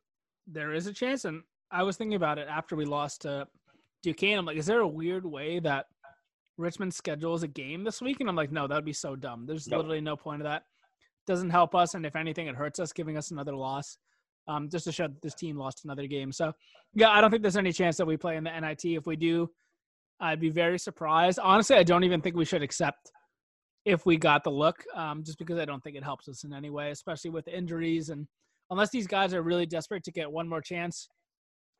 [0.46, 1.24] there is a chance.
[1.24, 3.48] And I was thinking about it after we lost to
[4.02, 4.38] Duquesne.
[4.38, 5.86] I'm like, is there a weird way that
[6.58, 8.20] Richmond schedules a game this week?
[8.20, 9.46] And I'm like, no, that would be so dumb.
[9.46, 9.78] There's Nope.
[9.78, 10.64] literally no point of that.
[11.26, 13.96] Doesn't help us, and if anything, it hurts us, giving us another loss.
[14.46, 16.30] Um, just to show that this team lost another game.
[16.30, 16.52] So,
[16.94, 18.84] yeah, I don't think there's any chance that we play in the NIT.
[18.84, 19.48] If we do,
[20.20, 21.38] I'd be very surprised.
[21.42, 23.10] Honestly, I don't even think we should accept
[23.86, 26.52] if we got the look, um, just because I don't think it helps us in
[26.52, 28.26] any way, especially with injuries and
[28.70, 31.08] unless these guys are really desperate to get one more chance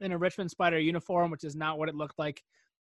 [0.01, 2.43] in a Richmond Spider uniform, which is not what it looked like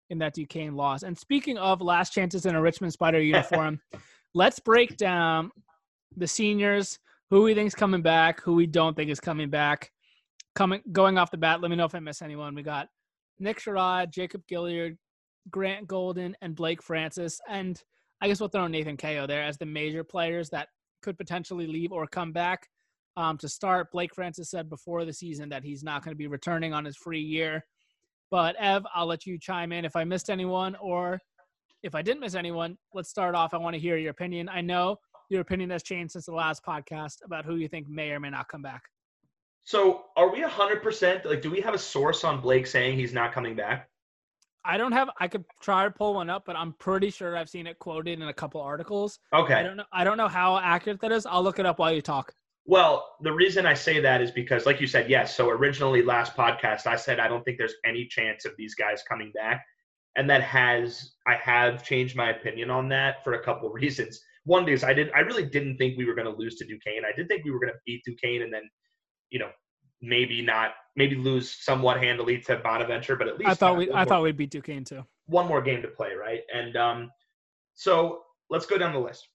[0.09, 1.03] in that Duquesne loss.
[1.03, 3.79] And speaking of last chances in a Richmond Spider uniform,
[4.33, 5.51] let's break down
[6.17, 6.99] the seniors,
[7.31, 9.89] who we think's coming back, who we don't think is coming back.
[10.53, 12.53] Coming going off the bat, let me know if I miss anyone.
[12.53, 12.89] We got
[13.39, 14.97] Nick Sherod, Jacob Gilyard,
[15.49, 17.39] Grant Golden, and Blake Francis.
[17.49, 17.81] And
[18.19, 20.67] I guess we'll throw Nathan Cayo there as the major players that
[21.01, 22.67] could potentially leave or come back
[23.15, 23.93] um, to start.
[23.93, 26.97] Blake Francis said before the season that he's not going to be returning on his
[26.97, 27.63] free year.
[28.29, 31.21] But Ev, I'll let you chime in if I missed anyone or
[31.81, 32.77] if I didn't miss anyone.
[32.93, 33.53] Let's start off.
[33.53, 34.49] I want to hear your opinion.
[34.49, 34.97] I know
[35.31, 38.29] your opinion has changed since the last podcast about who you think may or may
[38.29, 38.83] not come back.
[39.63, 43.13] So are we hundred percent like do we have a source on Blake saying he's
[43.13, 43.87] not coming back?
[44.63, 45.09] I don't have.
[45.19, 48.21] I could try to pull one up, but I'm pretty sure I've seen it quoted
[48.21, 49.19] in a couple articles.
[49.33, 49.55] Okay.
[49.55, 49.85] I don't know.
[49.91, 51.25] I don't know how accurate that is.
[51.25, 52.33] I'll look it up while you talk.
[52.65, 55.35] Well, the reason I say that is because, like you said, yes.
[55.35, 59.01] So originally, last podcast, I said I don't think there's any chance of these guys
[59.09, 59.65] coming back,
[60.15, 64.21] and that has I have changed my opinion on that for a couple reasons.
[64.45, 67.03] One is I did I really didn't think we were going to lose to Duquesne.
[67.05, 68.63] I did think we were going to beat Duquesne and then,
[69.29, 69.49] you know,
[70.01, 73.97] maybe not maybe lose somewhat handily to Bonaventure, but at least I thought we I
[73.97, 75.03] more, thought we'd beat Duquesne too.
[75.27, 76.41] one more game to play, right?
[76.53, 77.11] And um,
[77.75, 79.27] so let's go down the list.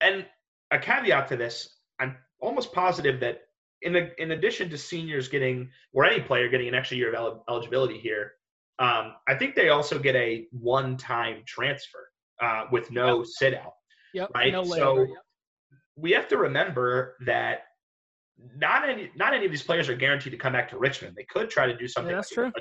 [0.00, 0.26] And
[0.70, 3.42] a caveat to this, I'm almost positive that
[3.82, 7.14] in the, in addition to seniors getting or any player getting an extra year of
[7.14, 8.32] el- eligibility here,
[8.78, 12.08] um, I think they also get a one-time transfer
[12.42, 13.72] uh, with no sit out.
[14.14, 14.30] Yep.
[14.34, 15.08] Right, No so- layover.
[15.98, 17.60] We have to remember that
[18.58, 21.14] not any not any of these players are guaranteed to come back to Richmond.
[21.16, 22.52] They could try to do something that's like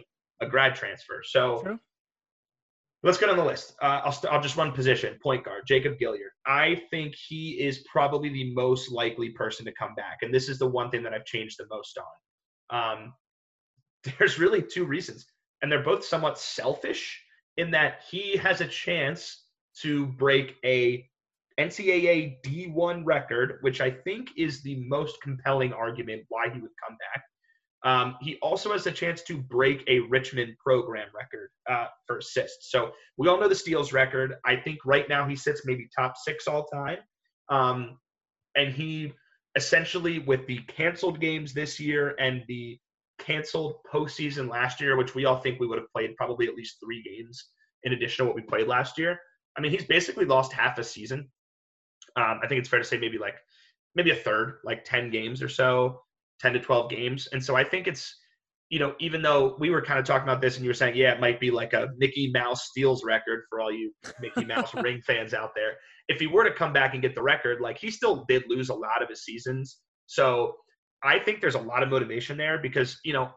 [0.41, 1.21] a, a grad transfer.
[1.23, 1.79] So True.
[3.05, 3.75] Let's get on the list.
[3.83, 5.15] Uh, I'll, st- I'll just run position.
[5.21, 6.31] Point guard, Jacob Gilyard.
[6.47, 10.17] I think he is probably the most likely person to come back.
[10.23, 11.99] And this is the one thing that I've changed the most
[12.71, 13.03] on.
[13.03, 13.13] Um,
[14.17, 15.23] there's really two reasons.
[15.61, 17.21] And they're both somewhat selfish
[17.57, 19.44] in that he has a chance
[19.81, 21.07] to break a
[21.59, 26.97] NCAA D1 record, which I think is the most compelling argument why he would come
[26.97, 27.23] back.
[27.85, 32.71] Um, he also has a chance to break a Richmond program record uh, for assists.
[32.71, 34.35] So we all know the steals record.
[34.43, 36.97] I think right now he sits maybe top six all time.
[37.49, 37.99] Um,
[38.55, 39.13] and he
[39.55, 42.79] essentially, with the canceled games this year and the
[43.19, 46.77] canceled postseason last year, which we all think we would have played probably at least
[46.83, 47.51] three games
[47.83, 49.19] in addition to what we played last year.
[49.57, 51.29] I mean, he's basically lost half a season.
[52.15, 53.35] Um, I think it's fair to say maybe like
[53.95, 56.01] maybe a third, like 10 games or so.
[56.41, 57.27] 10 to 12 games.
[57.31, 58.17] And so I think it's,
[58.69, 60.95] you know, even though we were kind of talking about this and you were saying,
[60.95, 64.73] yeah, it might be like a Mickey Mouse steals record for all you Mickey Mouse
[64.83, 65.73] ring fans out there.
[66.07, 68.69] If he were to come back and get the record, like he still did lose
[68.69, 69.77] a lot of his seasons.
[70.07, 70.55] So
[71.03, 73.29] I think there's a lot of motivation there because, you know,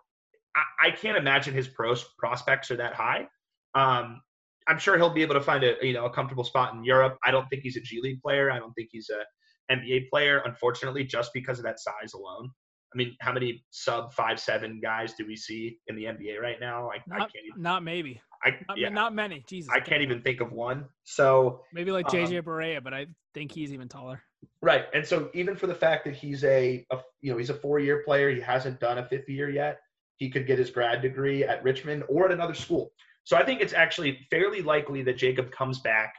[0.56, 3.28] I, I can't imagine his pros prospects are that high.
[3.74, 4.20] Um,
[4.68, 7.16] I'm sure he'll be able to find a, you know, a comfortable spot in Europe.
[7.24, 8.50] I don't think he's a G League player.
[8.50, 12.50] I don't think he's a NBA player, unfortunately, just because of that size alone.
[12.94, 16.58] I mean, how many sub five seven guys do we see in the NBA right
[16.60, 16.88] now?
[16.88, 17.62] I, I Not, can't even.
[17.62, 18.20] not maybe.
[18.42, 19.44] I Not, yeah, not many.
[19.48, 19.70] Jesus.
[19.74, 20.86] I can't even think of one.
[21.04, 24.22] So Maybe like um, JJ Barea, but I think he's even taller.
[24.62, 27.54] right, and so even for the fact that he's a, a you know he's a
[27.54, 29.80] four year player, he hasn't done a fifth year yet.
[30.16, 32.90] He could get his grad degree at Richmond or at another school.
[33.28, 36.14] So I think it's actually fairly likely that Jacob comes back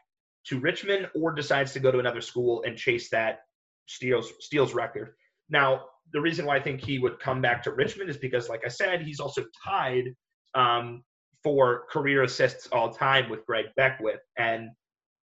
[0.45, 3.39] to Richmond or decides to go to another school and chase that
[3.87, 5.15] steals steals record.
[5.49, 8.61] Now, the reason why I think he would come back to Richmond is because, like
[8.63, 10.13] I said, he's also tied
[10.53, 11.03] um,
[11.43, 14.69] for career assists all time with Greg Beckwith, and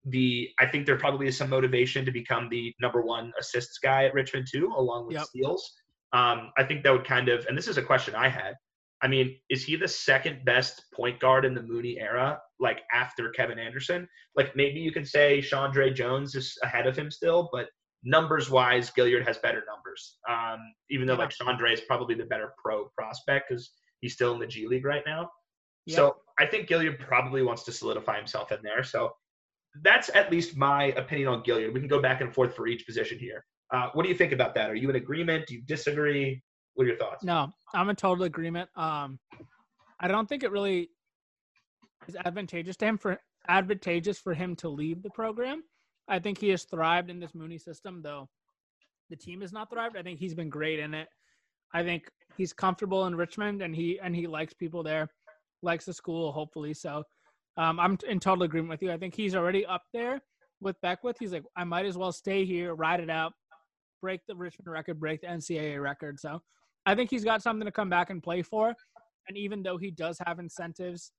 [0.06, 4.06] the I think there probably is some motivation to become the number one assists guy
[4.06, 5.26] at Richmond too, along with Yep.
[5.26, 5.70] steals.
[6.14, 8.54] Um, I think that would kind of, and this is a question I had.
[9.04, 13.30] I mean, is he the second best point guard in the Mooney era, like after
[13.32, 14.08] Kevin Anderson?
[14.36, 17.68] Like maybe you can say ShawnDre' Jones is ahead of him still, but
[18.04, 20.18] numbers wise, Gilyard has better numbers.
[20.30, 24.40] Um, even though like ShawnDre' is probably the better pro prospect because he's still in
[24.40, 25.30] the G League right now.
[25.86, 25.96] Yep.
[25.98, 28.84] So I think Gilyard probably wants to solidify himself in there.
[28.84, 29.12] So
[29.82, 31.74] that's at least my opinion on Gilyard.
[31.74, 33.44] We can go back and forth for each position here.
[33.74, 34.70] Uh, what do you think about that?
[34.70, 35.48] Are you in agreement?
[35.48, 36.42] Do you disagree?
[36.76, 37.24] What are your thoughts?
[37.24, 38.70] No, I'm in total agreement.
[38.76, 39.20] Um,
[40.00, 40.90] I don't think it really
[42.08, 45.64] is advantageous to him for advantageous for him to leave the program.
[46.08, 48.28] I think he has thrived in this Mooney system, though
[49.10, 49.96] the team has not thrived.
[49.98, 51.08] I think he's been great in it.
[51.74, 55.10] I think he's comfortable in Richmond, and he and he likes people there,
[55.62, 56.74] likes the school, hopefully.
[56.74, 57.04] So,
[57.58, 58.92] um, I'm in total agreement with you.
[58.92, 60.22] I think he's already up there
[60.62, 61.18] with Beckwith.
[61.20, 63.34] He's like, I might as well stay here, ride it out,
[64.02, 66.20] break the Richmond record, break the NCAA record.
[66.20, 66.42] So,
[66.86, 68.76] I think he's got something to come back and play for.
[69.28, 71.12] And even though he does have incentives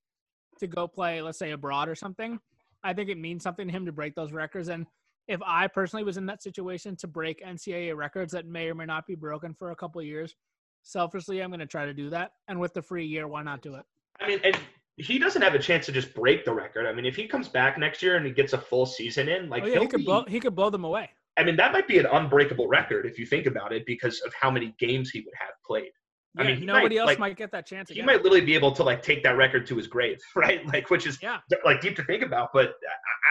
[0.59, 2.39] to go play, let's say abroad or something,
[2.83, 4.69] I think it means something to him to break those records.
[4.69, 4.87] And
[5.27, 8.85] if I personally was in that situation to break NCAA records that may or may
[8.85, 10.35] not be broken for a couple years,
[10.83, 12.33] selfishly, I'm going to try to do that.
[12.49, 13.85] And with the free year, why not do it?
[14.21, 14.59] I mean, and
[14.97, 16.87] he doesn't have a chance to just break the record.
[16.87, 19.49] I mean, if he comes back next year and he gets a full season in,
[19.49, 21.11] like oh, yeah, he'll he could be, blow he could blow them away.
[21.37, 24.33] I mean, that might be an unbreakable record if you think about it, because of
[24.35, 25.91] how many games he would have played.
[26.37, 27.91] Yeah, I mean, nobody might, else like, might get that chance.
[27.91, 30.67] He might literally be able to like take that record to his grave, right?
[30.67, 31.39] Like, which is Yeah.
[31.65, 32.51] like deep to think about.
[32.53, 32.75] But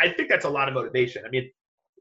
[0.02, 1.24] I I think that's a lot of motivation.
[1.26, 1.50] I mean,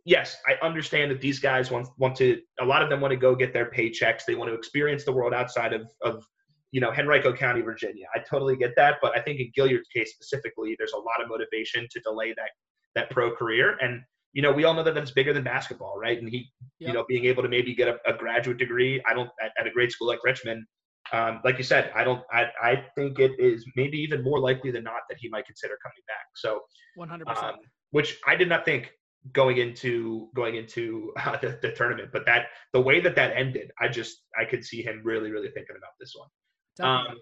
[0.04, 2.40] yes, I understand that these guys want want to.
[2.60, 4.24] A lot of them want to go get their paychecks.
[4.26, 6.24] They want to experience the world outside of of
[6.72, 8.06] you know Henrico County, Virginia.
[8.14, 11.28] I totally get that, but I think in Gilyard's case specifically, there's a lot of
[11.28, 12.50] motivation to delay that
[12.94, 13.76] that pro career.
[13.80, 16.18] And you know, we all know that that's bigger than basketball, right?
[16.18, 19.28] And he, you know, being able to maybe get a, a graduate degree, I don't
[19.42, 20.64] at, at a great school like Richmond.
[21.12, 22.22] Um, like you said, I don't.
[22.32, 25.74] I, I think it is maybe even more likely than not that he might consider
[25.82, 26.26] coming back.
[26.36, 26.60] So,
[26.98, 27.44] 100%.
[27.44, 27.56] um,
[27.90, 28.92] which I did not think
[29.32, 33.70] going into going into uh, the, the tournament, but that the way that that ended,
[33.80, 36.28] I just I could see him really really thinking about this one.
[36.88, 37.18] Um,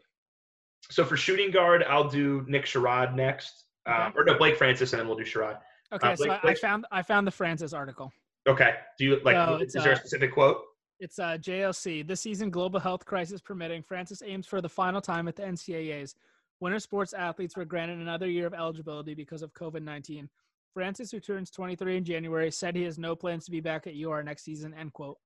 [0.91, 4.13] so for shooting guard, I'll do Nick Sherod next, Okay.
[4.17, 5.59] or no Blake Francis, and then we'll do Sherod.
[5.93, 8.13] Okay, so Blake- I, I found I found the Francis article.
[8.49, 8.75] Okay.
[8.99, 9.35] Do you like?
[9.35, 10.63] No, is there a uh, specific quote?
[10.99, 12.07] It's uh, JLC.
[12.07, 16.15] This season, global health crisis permitting, Francis aims for the final time at the NCAAs.
[16.61, 20.29] Winter sports athletes were granted another year of eligibility because of COVID 19.
[20.75, 23.95] Francis, who turns 23 in January, said he has no plans to be back at
[23.97, 24.75] UR next season.
[24.75, 25.19] End quote.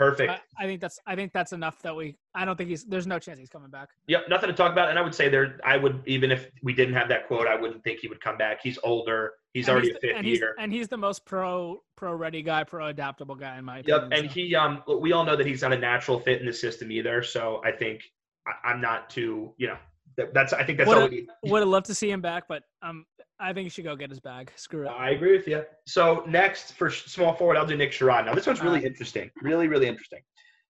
[0.00, 0.32] Perfect.
[0.58, 2.16] I, I think that's I think that's enough that we.
[2.34, 2.84] I don't think he's.
[2.86, 3.90] There's no chance he's coming back.
[4.08, 4.88] Yep, nothing to talk about.
[4.88, 7.54] And I would say there, I would even if we didn't have that quote, I
[7.54, 8.60] wouldn't think he would come back.
[8.62, 9.34] He's older.
[9.52, 10.54] He's And already he's a fifth and he's, year.
[10.58, 14.12] and he's the most pro pro ready guy, pro adaptable guy in my Yep, opinion.
[14.12, 14.34] and so.
[14.34, 17.22] he, um, we all know that he's not a natural fit in the system either.
[17.22, 18.00] So I think
[18.46, 19.76] I, I'm not too, you know,
[20.16, 21.26] that, that's I think that's What all we need.
[21.44, 23.04] would have loved to see him back, but um,
[23.40, 24.52] I think he should go get his bag.
[24.56, 24.90] Screw it.
[24.90, 25.64] I agree with you.
[25.86, 28.26] So next for small forward, I'll do Nick Sherod.
[28.26, 30.20] Now this one's really Uh, interesting, really, really interesting.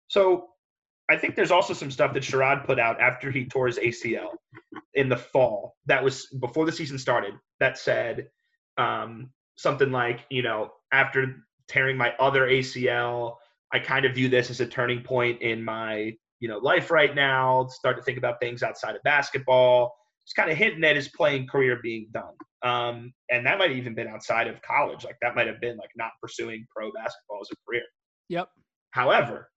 [0.07, 0.49] So
[1.09, 4.37] I think there's also some stuff that Sherod put out after he tore his ACL
[4.93, 5.75] in the fall.
[5.87, 7.33] That was before the season started.
[7.59, 8.29] That said
[8.77, 13.37] um, something like, you know, after tearing my other ACL,
[13.73, 17.15] I kind of view this as a turning point in my, you know, life right
[17.15, 17.67] now.
[17.67, 19.95] Start to think about things outside of basketball.
[20.25, 22.33] It's kind of hinting at his playing career being done.
[22.61, 25.05] Um, and that might have even been outside of college.
[25.05, 27.83] Like that might have been like not pursuing pro basketball as a career.
[28.29, 28.49] Yep.
[28.91, 29.49] However,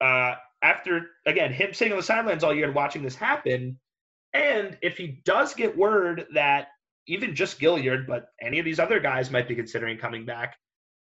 [0.00, 3.78] uh, after again him sitting on the sidelines all year and watching this happen,
[4.34, 6.68] and if he does get word that
[7.06, 10.56] even just Gilyard, but any of these other guys might be considering coming back,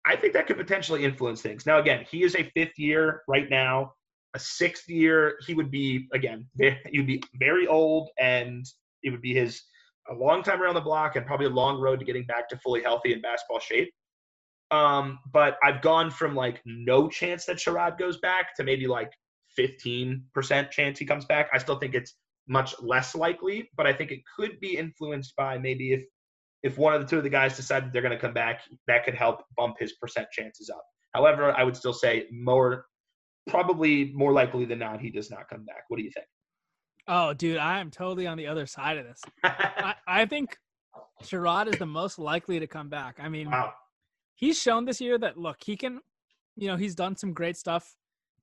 [0.06, 1.66] I think that could potentially influence things.
[1.66, 3.92] Now, again, he is a fifth year right now.
[4.34, 8.64] A sixth year, he would be again, he would be very old, and
[9.02, 9.62] it would be his
[10.08, 12.56] a long time around the block and probably a long road to getting back to
[12.58, 13.92] fully healthy in basketball shape.
[14.70, 19.12] Um, but I've gone from like no chance that Sherod goes back to maybe like
[19.58, 21.48] 15% chance he comes back.
[21.52, 22.14] I still think it's
[22.48, 26.04] much less likely, but I think it could be influenced by maybe if
[26.62, 29.02] if one of the two of the guys decide they're going to come back, that
[29.04, 30.84] could help bump his percent chances up.
[31.14, 32.84] However, I would still say more
[33.48, 35.84] probably more likely than not he does not come back.
[35.88, 36.26] What do you think?
[37.08, 39.20] Oh, dude, I am totally on the other side of this.
[39.42, 40.56] I, I think
[41.22, 43.16] Sherod is the most likely to come back.
[43.20, 43.72] I mean, wow.
[44.34, 46.00] he's shown this year that look, he can,
[46.56, 47.94] you know, he's done some great stuff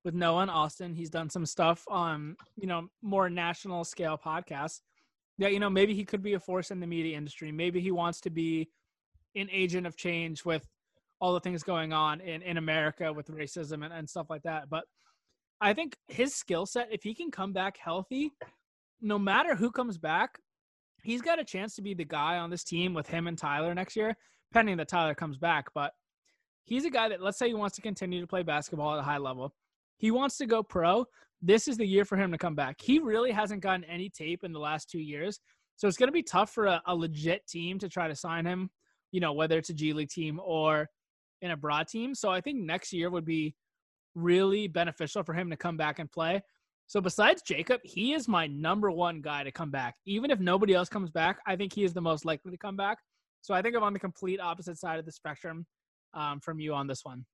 [0.04, 0.94] with Noah and Austin.
[0.94, 4.80] He's done some stuff on, you know, more national scale podcasts.
[5.38, 7.52] Yeah, you know, maybe he could be a force in the media industry.
[7.52, 8.68] Maybe he wants to be
[9.36, 10.66] an agent of change with
[11.20, 14.68] all the things going on in, in America with racism and, and stuff like that.
[14.68, 14.84] But
[15.60, 18.32] I think his skill set, if he can come back healthy,
[19.00, 20.38] no matter who comes back,
[21.02, 23.74] he's got a chance to be the guy on this team with him and Tyler
[23.74, 24.16] next year,
[24.52, 25.66] pending that Tyler comes back.
[25.74, 25.92] But
[26.64, 29.02] he's a guy that, let's say, he wants to continue to play basketball at a
[29.02, 29.52] high level.
[29.96, 31.06] He wants to go pro.
[31.42, 32.80] This is the year for him to come back.
[32.80, 35.40] He really hasn't gotten any tape in the last two years.
[35.76, 38.44] So it's going to be tough for a, a legit team to try to sign
[38.44, 38.70] him,
[39.12, 40.88] you know, whether it's a G League team or
[41.40, 42.14] in a broad team.
[42.14, 43.54] So I think next year would be
[44.22, 46.42] really beneficial for him to come back and play.
[46.86, 49.96] So besides Jacob, he is my number one guy to come back.
[50.06, 52.76] Even if nobody else comes back, I think he is the most likely to come
[52.76, 52.98] back.
[53.42, 55.66] So I think I'm on the complete opposite side of the spectrum
[56.14, 57.24] um, from you on this one.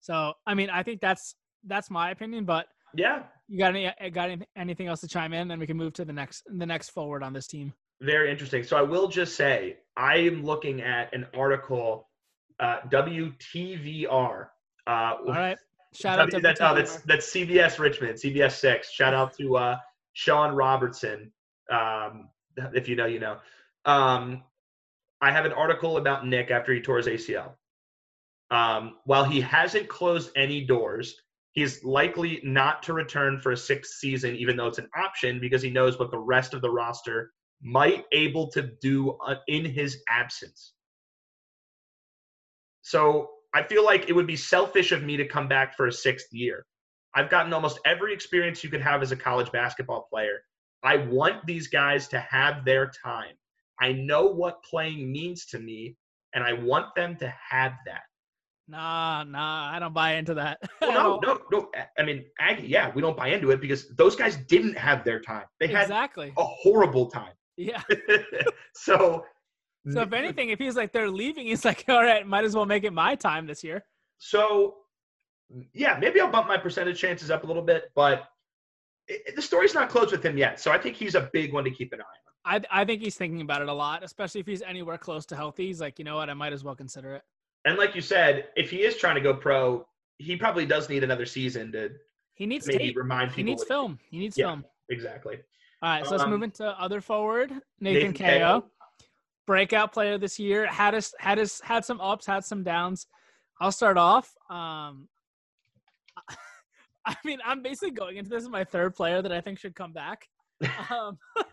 [0.00, 1.34] So I mean, I think that's
[1.66, 2.44] that's my opinion.
[2.44, 5.48] But Yeah, you got any got any, anything else to chime in?
[5.48, 7.72] Then we can move to the next the next forward on this team.
[8.00, 8.64] very interesting.
[8.64, 12.08] So I will just say I am looking at an article,
[12.60, 14.48] uh, WTVR.
[14.86, 15.58] Uh, All right.
[15.94, 18.90] Shout out to that's, oh, that's that's CBS Richmond, CBS Six.
[18.90, 19.76] Shout out to uh,
[20.12, 21.30] Sean Robertson.
[21.70, 23.38] Um, if you know, you know.
[23.84, 24.42] Um,
[25.20, 27.52] I have an article about Nick after he tore his ACL.
[28.50, 31.14] Um, while he hasn't closed any doors,
[31.52, 35.62] he's likely not to return for a sixth season, even though it's an option because
[35.62, 40.02] he knows what the rest of the roster might able to do uh, in his
[40.08, 40.72] absence.
[42.82, 45.92] So I feel like it would be selfish of me to come back for a
[45.92, 46.66] sixth year.
[47.14, 50.40] I've gotten almost every experience you could have as a college basketball player.
[50.82, 53.34] I want these guys to have their time.
[53.80, 55.96] I know what playing means to me,
[56.34, 58.02] and I want them to have that.
[58.66, 60.58] Nah, nah, I don't buy into that.
[60.80, 61.70] Well, no, no, no.
[61.98, 65.20] I mean, Aggie, yeah, we don't buy into it because those guys didn't have their
[65.20, 65.44] time.
[65.60, 66.32] They had exactly.
[66.36, 67.32] a horrible time.
[67.56, 67.82] Yeah.
[68.74, 69.24] so,
[69.90, 72.66] So if anything, if he's like they're leaving, he's like, all right, might as well
[72.66, 73.84] make it my time this year.
[74.18, 74.76] So,
[75.72, 78.24] yeah, maybe I'll bump my percentage chances up a little bit, but
[79.08, 80.58] it, the story's not closed with him yet.
[80.60, 82.02] So I think he's a big one to keep an eye
[82.46, 82.62] on.
[82.72, 85.36] I I think he's thinking about it a lot, especially if he's anywhere close to
[85.36, 85.66] healthy.
[85.66, 87.22] He's like, you know what, I might as well consider it.
[87.66, 89.86] And like you said, if he is trying to go pro,
[90.18, 91.90] he probably does need another season to
[92.34, 92.96] He needs maybe tape.
[92.96, 93.36] remind people.
[93.38, 93.98] He needs film.
[94.10, 94.46] He needs Yeah.
[94.46, 94.64] film.
[94.90, 95.38] Exactly.
[95.82, 97.50] All right, so let's Um, move into other forward.
[97.80, 98.70] Nathan, Nathan Cayo, Ko.
[99.46, 100.66] Breakout player this year.
[100.66, 103.06] Had us had us had some ups, had some downs.
[103.60, 104.32] I'll start off.
[104.50, 105.08] Um,
[107.06, 109.74] I mean, I'm basically going into this as my third player that I think should
[109.74, 110.28] come back.
[110.90, 111.18] Um,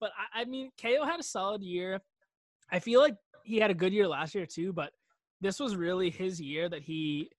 [0.00, 2.00] but I, I mean, Cayo had a solid year.
[2.70, 4.92] I feel like he had a good year last year too, but
[5.40, 7.30] this was really his year that he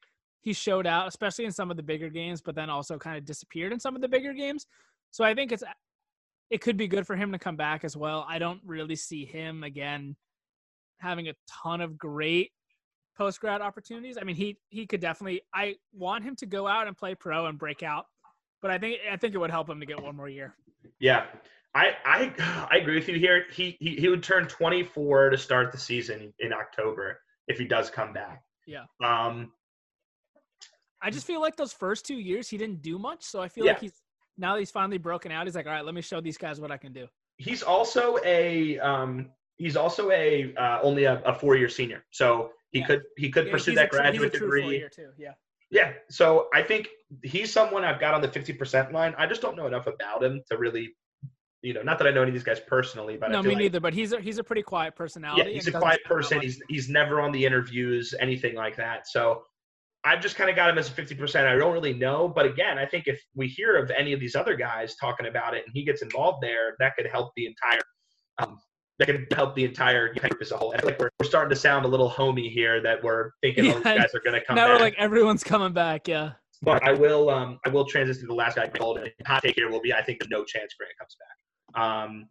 [0.42, 3.26] he showed out, especially in some of the bigger games, but then also kind of
[3.26, 4.66] disappeared in some of the bigger games.
[5.12, 5.64] So I think it's
[6.52, 8.26] it could be good for him to come back as well.
[8.28, 10.16] I don't really see him again
[11.00, 12.52] having a ton of great
[13.18, 14.18] post grad opportunities.
[14.20, 15.42] I mean, he he could definitely.
[15.54, 18.06] I want him to go out and play pro and break out,
[18.62, 20.56] but I think I think it would help him to get one more year.
[21.00, 21.26] Yeah.
[21.74, 23.46] I, I I agree with you here.
[23.54, 27.90] He, he he would turn 24 to start the season in October if he does
[27.90, 28.44] come back.
[28.68, 28.84] Yeah.
[29.02, 29.54] Um.
[31.02, 33.66] I just feel like those first two years he didn't do much, so I feel
[33.66, 33.72] Yeah.
[33.72, 34.02] like he's
[34.38, 35.46] now that he's finally broken out.
[35.46, 37.08] He's like, all right, let me show these guys what I can do.
[37.38, 39.30] He's also a um.
[39.58, 42.88] He's also a uh, only a, a four year senior, so he Yeah.
[42.88, 44.84] could he could Yeah, pursue that a graduate degree.
[45.18, 45.34] Yeah.
[45.70, 45.94] Yeah.
[46.10, 46.90] So I think
[47.24, 49.14] he's someone I've got on the 50% line.
[49.18, 50.96] I just don't know enough about him to really,
[51.62, 53.58] you know, not that I know any of these guys personally, but no, me like,
[53.60, 53.80] neither.
[53.80, 55.50] But he's a he's a pretty quiet personality.
[55.50, 56.42] yeah, he's a quiet person.
[56.42, 59.08] He's he's never on the interviews, anything like that.
[59.08, 59.44] So
[60.04, 61.46] I've just kind of got him as a 50%.
[61.46, 62.28] I don't really know.
[62.28, 65.54] But again, I think if we hear of any of these other guys talking about
[65.54, 67.82] it and he gets involved there, that could help the entire
[68.40, 68.58] um,
[68.98, 70.74] that could help the entire group as a whole.
[70.74, 73.68] I feel like we're, we're starting to sound a little homey here that we're thinking
[73.68, 74.76] all these guys are going to come now back.
[74.76, 76.08] we're like everyone's coming back.
[76.08, 76.32] Yeah.
[76.64, 79.56] But I will um I will transition to the last guy called and hot take
[79.56, 81.84] here will be I think there's no chance Grant comes back.
[81.84, 82.28] Um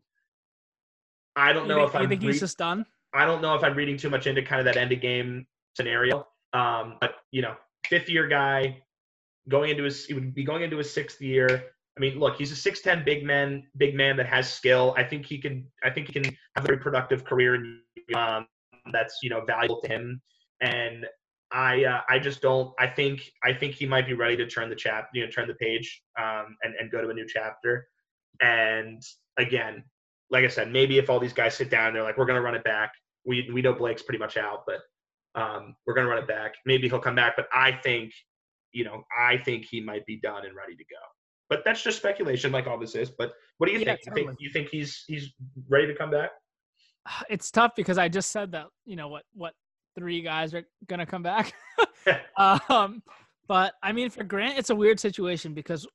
[1.36, 2.84] I don't You know think, if I'm think re- he's just done?
[3.14, 5.46] I don't know if I'm reading too much into kind of that end of game
[5.76, 6.26] scenario.
[6.52, 7.54] Um but you know,
[7.86, 8.82] fifth year guy
[9.48, 11.64] going into his he would be going into his sixth year.
[11.96, 14.94] I mean, look, he's a 6'10 big man, big man that has skill.
[14.96, 16.24] I think he can I think he can
[16.56, 17.78] have a very productive career and
[18.14, 18.46] um
[18.92, 20.20] that's, you know, valuable to him.
[20.60, 21.06] And
[21.52, 22.72] I uh, I just don't.
[22.78, 25.48] I think I think he might be ready to turn the chap, you know, turn
[25.48, 27.88] the page, um, and and go to a new chapter.
[28.40, 29.02] And
[29.36, 29.82] again,
[30.30, 32.54] like I said, maybe if all these guys sit down, they're like, we're gonna run
[32.54, 32.92] it back.
[33.24, 34.78] We we know Blake's pretty much out, but
[35.34, 36.54] um, we're gonna run it back.
[36.66, 38.12] Maybe he'll come back, but I think,
[38.72, 41.00] you know, I think he might be done and ready to go.
[41.48, 43.10] But that's just speculation, like all this is.
[43.10, 44.00] But what do you Yeah, think?
[44.06, 45.32] You think you think he's he's
[45.68, 46.30] ready to come back?
[47.28, 49.54] It's tough because I just said that you know what what
[49.96, 51.52] three guys are gonna come back.
[52.68, 53.02] um,
[53.48, 55.86] but I mean, for Grant, it's a weird situation because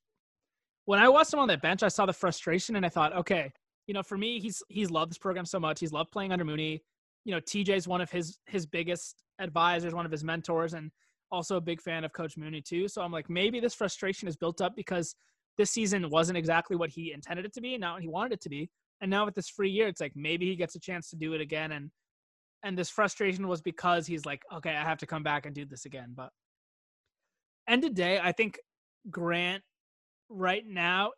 [0.86, 3.52] when I watched him on that bench, I saw the frustration and I thought, okay,
[3.88, 5.80] you know, for me, he's he's loved this program so much.
[5.80, 6.84] He's loved playing under Mooney.
[7.24, 10.92] You know, TJ's one of his his biggest advisors, one of his mentors, and
[11.32, 12.88] also a big fan of Coach Mooney too.
[12.88, 15.16] So I'm like, maybe this frustration is built up because
[15.58, 18.42] this season wasn't exactly what he intended it to be, not what he wanted it
[18.42, 18.70] to be.
[19.02, 21.34] And now with this free year, it's like maybe he gets a chance to do
[21.34, 21.72] it again.
[21.74, 21.92] And
[22.64, 25.66] and this frustration was because he's like, okay, I have to come back and do
[25.66, 26.14] this again.
[26.16, 26.30] But
[27.68, 28.60] end of day, I think
[29.12, 29.64] Grant
[30.30, 31.12] right now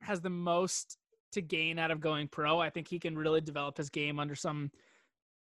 [0.00, 0.96] has the most
[1.32, 2.58] to gain out of going pro.
[2.58, 4.70] I think he can really develop his game under some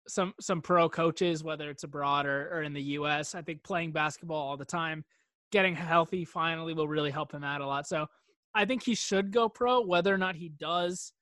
[0.07, 3.35] some some pro coaches, whether it's abroad or, or in the US.
[3.35, 5.03] I think playing basketball all the time,
[5.51, 7.87] getting healthy finally will really help him out a lot.
[7.87, 8.07] So
[8.53, 9.81] I think he should go pro.
[9.81, 11.13] Whether or not he does,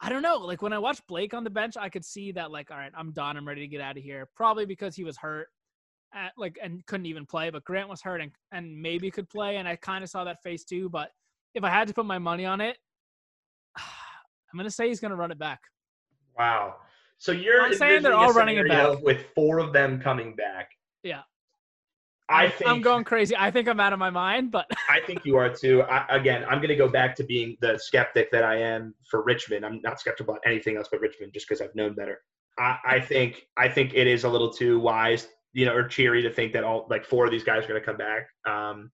[0.00, 0.38] I don't know.
[0.38, 2.92] Like when I watched Blake on the bench, I could see that like, all right,
[2.96, 3.36] I'm done.
[3.36, 4.28] I'm ready to get out of here.
[4.34, 5.48] Probably because he was hurt
[6.14, 7.50] at like and couldn't even play.
[7.50, 9.56] But Grant was hurt and, and maybe could play.
[9.56, 10.88] And I kind of saw that face too.
[10.88, 11.10] But
[11.54, 12.78] if I had to put my money on it,
[13.76, 15.60] I'm gonna say he's gonna run it back.
[16.38, 16.76] Wow.
[17.18, 19.00] So you're I'm saying they're all running it back.
[19.02, 20.70] with four of them coming back.
[21.02, 21.22] Yeah.
[22.28, 23.34] I I'm- think I'm going crazy.
[23.36, 25.82] I think I'm out of my mind, but I think you are too.
[25.82, 29.22] I, again, I'm going to go back to being the skeptic that I am for
[29.22, 29.64] Richmond.
[29.64, 32.20] I'm not skeptical about anything else but Richmond, just because I've known better.
[32.58, 36.22] I, I think I think it is a little too wise, you know, or cheery
[36.22, 38.28] to think that all like four of these guys are going to come back.
[38.46, 38.90] Um,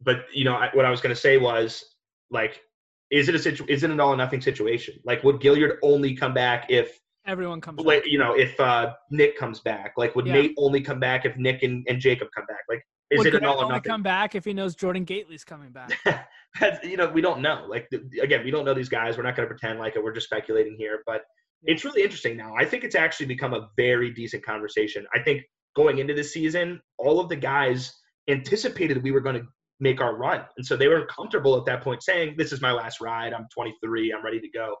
[0.00, 1.84] but you know, I, what I was going to say was
[2.30, 2.62] like,
[3.10, 4.94] is it a situ- is it an all or nothing situation?
[5.04, 7.80] Like, would Gilyard only come back if everyone comes.
[7.80, 8.10] like back.
[8.10, 9.92] you know if uh, Nick comes back?
[9.96, 10.34] Like, would Yeah.
[10.34, 12.60] Nate only come back if Nick and, and Jacob come back?
[12.68, 13.82] Like, is Would it an all or nothing?
[13.90, 15.90] come back if he knows Jordan Gately's coming back?
[16.60, 17.64] That's, you know, we don't know.
[17.68, 17.88] Like
[18.22, 19.16] again, we don't know these guys.
[19.16, 20.02] We're not going to pretend like it.
[20.04, 21.02] We're just speculating here.
[21.06, 21.22] But
[21.62, 21.72] Yeah.
[21.74, 22.54] it's really interesting now.
[22.58, 25.06] I think it's actually become a very decent conversation.
[25.14, 25.42] I think
[25.74, 27.92] going into this season, all of the guys
[28.28, 29.46] anticipated we were going to
[29.80, 32.72] make our run, and so they were comfortable at that point saying, "This is my
[32.72, 33.32] last ride.
[33.32, 34.12] I'm 23.
[34.12, 34.76] I'm ready to go."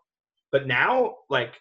[0.52, 1.54] But now, like,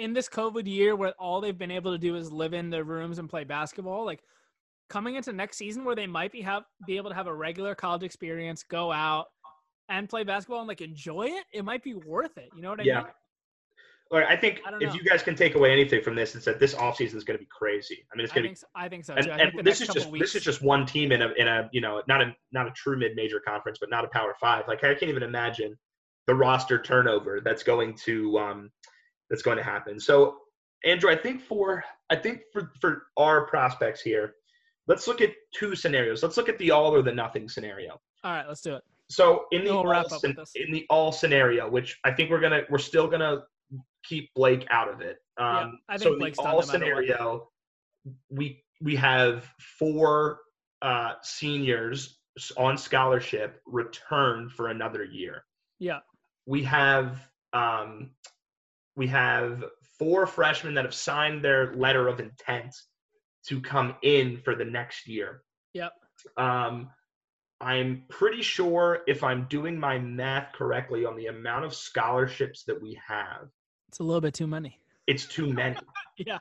[0.00, 2.84] in this COVID year where all they've been able to do is live in their
[2.84, 4.22] rooms and play basketball, like
[4.88, 7.74] coming into next season where they might be have be able to have a regular
[7.74, 9.26] college experience, go out
[9.90, 12.48] and play basketball and like enjoy it, it might be worth it.
[12.56, 13.02] You know what I Yeah.
[13.02, 13.06] mean?
[14.12, 16.74] I think I if you guys can take away anything from this, it's that this
[16.74, 18.04] offseason is going to be crazy.
[18.12, 19.30] I mean, it's going to be so, I think so and, too.
[19.30, 21.68] And think this is just weeks, this is just one team in a in a
[21.72, 24.64] you know not a not a true mid major conference, but not a Power Five.
[24.66, 25.78] Like I can't even imagine
[26.26, 28.70] the roster turnover that's going to um
[29.30, 29.98] that's going to happen.
[30.00, 30.36] So
[30.84, 34.34] Andrew, I think for I think for for our prospects here,
[34.88, 36.22] let's look at two scenarios.
[36.22, 38.00] Let's look at the all or the nothing scenario.
[38.24, 38.82] all right, let's do it.
[39.08, 40.52] So in the We'll all, up scen- with this.
[40.54, 43.42] in the all scenario, which I think we're gonna we're still gonna
[44.04, 45.18] keep Blake out of it.
[45.38, 47.48] Um, I so think in Blake's the done all scenario,
[48.30, 49.46] we we have
[49.78, 50.38] four
[50.82, 52.18] uh, seniors
[52.56, 55.44] on scholarship return for another year.
[55.78, 55.98] Yeah.
[56.46, 57.18] We have
[57.52, 58.12] um,
[58.96, 59.64] we have
[59.98, 62.74] four freshmen that have signed their letter of intent
[63.48, 65.42] to come in for the next year.
[65.74, 65.92] Yep.
[66.36, 66.90] Um,
[67.60, 72.80] I'm pretty sure if I'm doing my math correctly on the amount of scholarships that
[72.80, 73.48] we have,
[73.88, 74.78] It's a little bit too many.
[75.06, 75.76] it's too many.
[76.18, 76.38] Yeah.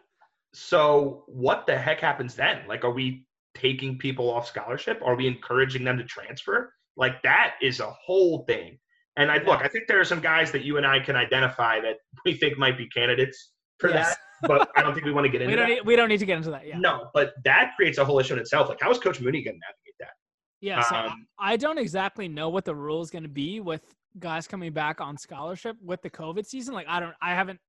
[0.53, 2.67] So what the heck happens then?
[2.67, 3.25] Like, are we
[3.55, 5.01] taking people off scholarship?
[5.05, 6.73] Are we encouraging them to transfer?
[6.97, 8.79] Like that is a whole thing.
[9.19, 11.79] And I look, I think there are some guys that you and I can identify
[11.81, 14.15] that we think might be candidates for Yes.
[14.41, 15.75] that, but I don't think we want to get into We don't that.
[15.75, 16.65] need we don't need to get into that.
[16.65, 16.79] Yeah.
[16.79, 18.69] No, but that creates a whole issue in itself.
[18.69, 20.13] Like, how is Coach Mooney going to navigate that?
[20.61, 23.59] Yeah, so I- Um, I don't exactly know what the rule is going to be
[23.59, 23.83] with
[24.17, 26.73] guys coming back on scholarship with the COVID season.
[26.73, 27.59] Like I don't, I haven't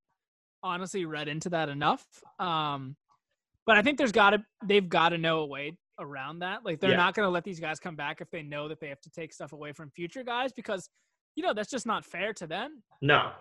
[0.62, 2.04] honestly read into that enough.
[2.38, 2.96] Um,
[3.66, 6.64] but I think there's got to, they've got to know a way around that.
[6.64, 6.96] Like they're Yeah.
[6.96, 9.10] not going to let these guys come back if they know that they have to
[9.10, 10.88] take stuff away from future guys because,
[11.34, 12.82] you know, that's just not fair to them.
[13.00, 13.32] No.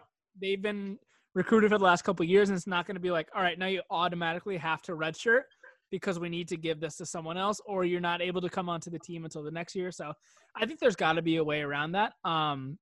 [0.42, 0.98] They've been
[1.36, 3.42] recruited for the last couple of years, and it's not going to be like, all
[3.42, 5.44] right, now you automatically have to redshirt
[5.92, 8.70] because we need to give this to someone else, or you're not able to come
[8.70, 9.92] onto the team until the next year.
[9.92, 10.14] So
[10.56, 12.14] I think there's got to be a way around that.
[12.24, 12.78] Um,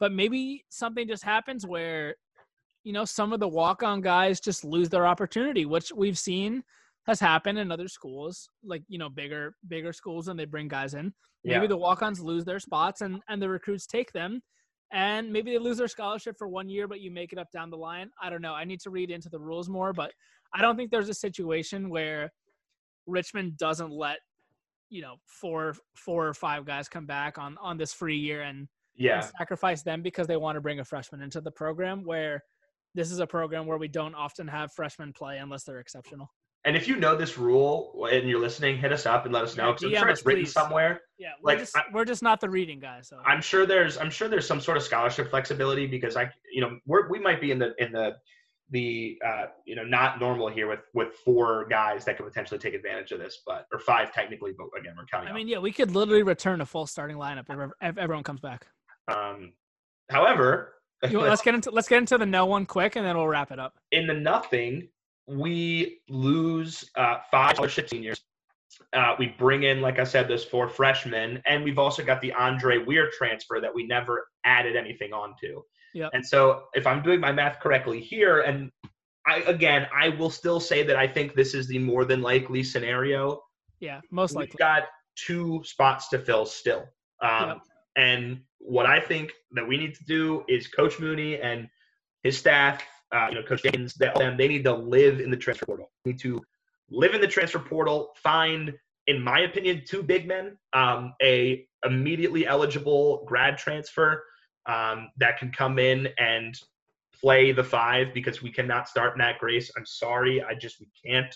[0.00, 2.14] but maybe something just happens where,
[2.84, 6.62] you know, some of the walk-on guys just lose their opportunity, which we've seen
[7.08, 10.94] has happened in other schools, like you know, bigger bigger schools, and they bring guys
[10.94, 11.12] in.
[11.44, 11.68] Maybe Yeah.
[11.68, 14.42] the walk-ons lose their spots, and and the recruits take them,
[14.92, 17.70] and maybe they lose their scholarship for one year, but you make it up down
[17.70, 18.10] the line.
[18.22, 18.54] I don't know.
[18.54, 20.12] I need to read into the rules more, but
[20.54, 22.30] I don't think there's a situation where
[23.06, 24.18] Richmond doesn't let
[24.90, 28.58] you know four four or five guys come back on on this free year and,
[28.58, 29.20] and Yeah.
[29.20, 32.42] sacrifice them because they want to bring a freshman into the program where
[32.94, 36.30] this is a program where we don't often have freshmen play unless they're exceptional.
[36.68, 39.56] And if you know this rule and you're listening, hit us up and let us
[39.56, 39.68] know.
[39.68, 40.52] Yeah, Because I'm sure it's written please.
[40.52, 41.00] somewhere.
[41.16, 43.08] Yeah, we're Like, just I- we're just not the reading guys.
[43.08, 46.60] So I'm sure there's I'm sure there's some sort of scholarship flexibility because I you
[46.60, 48.16] know we're, we might be in the in the
[48.68, 52.74] the uh, you know not normal here with with four guys that could potentially take
[52.74, 55.30] advantage of this, but or five technically, but again we're counting.
[55.30, 58.40] I mean, yeah, we could literally return a full starting lineup if, if everyone comes
[58.40, 58.66] back.
[59.10, 59.54] Um,
[60.10, 60.74] however,
[61.08, 63.52] You, let's get into let's get into the no one quick, and then we'll wrap
[63.52, 63.78] it up.
[63.90, 64.88] in the nothing,
[65.28, 68.20] we lose uh, five scholarship seniors.
[68.92, 72.32] Uh, we bring in, like I said, those four freshmen, and we've also got the
[72.32, 75.62] Andre Weir transfer that we never added anything onto.
[75.94, 76.10] Yep.
[76.14, 78.70] And so, if I'm doing my math correctly here, and
[79.26, 82.62] I again, I will still say that I think this is the more than likely
[82.62, 83.42] scenario.
[83.80, 84.50] Yeah, most likely.
[84.52, 84.84] We've got
[85.16, 86.86] two spots to fill still.
[87.22, 87.58] Um, Yep.
[87.96, 91.68] And what I think that we need to do is Coach Mooney and
[92.22, 92.80] his staff,
[93.12, 95.90] uh, you know, Coach James, that them, they need to live in the transfer portal.
[96.04, 96.40] They need to
[96.90, 98.74] live in the transfer portal, find,
[99.06, 104.24] in my opinion, two big men, um, a immediately eligible grad transfer
[104.66, 106.58] um, that can come in and
[107.20, 109.70] play the five because we cannot start Matt Grace.
[109.76, 111.34] I'm sorry, I just we can't.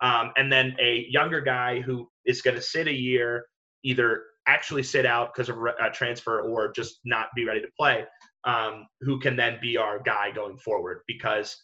[0.00, 3.46] Um, and then a younger guy who is going to sit a year,
[3.84, 8.04] either actually sit out because of a transfer or just not be ready to play,
[8.44, 11.00] um, who can then be our guy going forward.
[11.06, 11.56] Because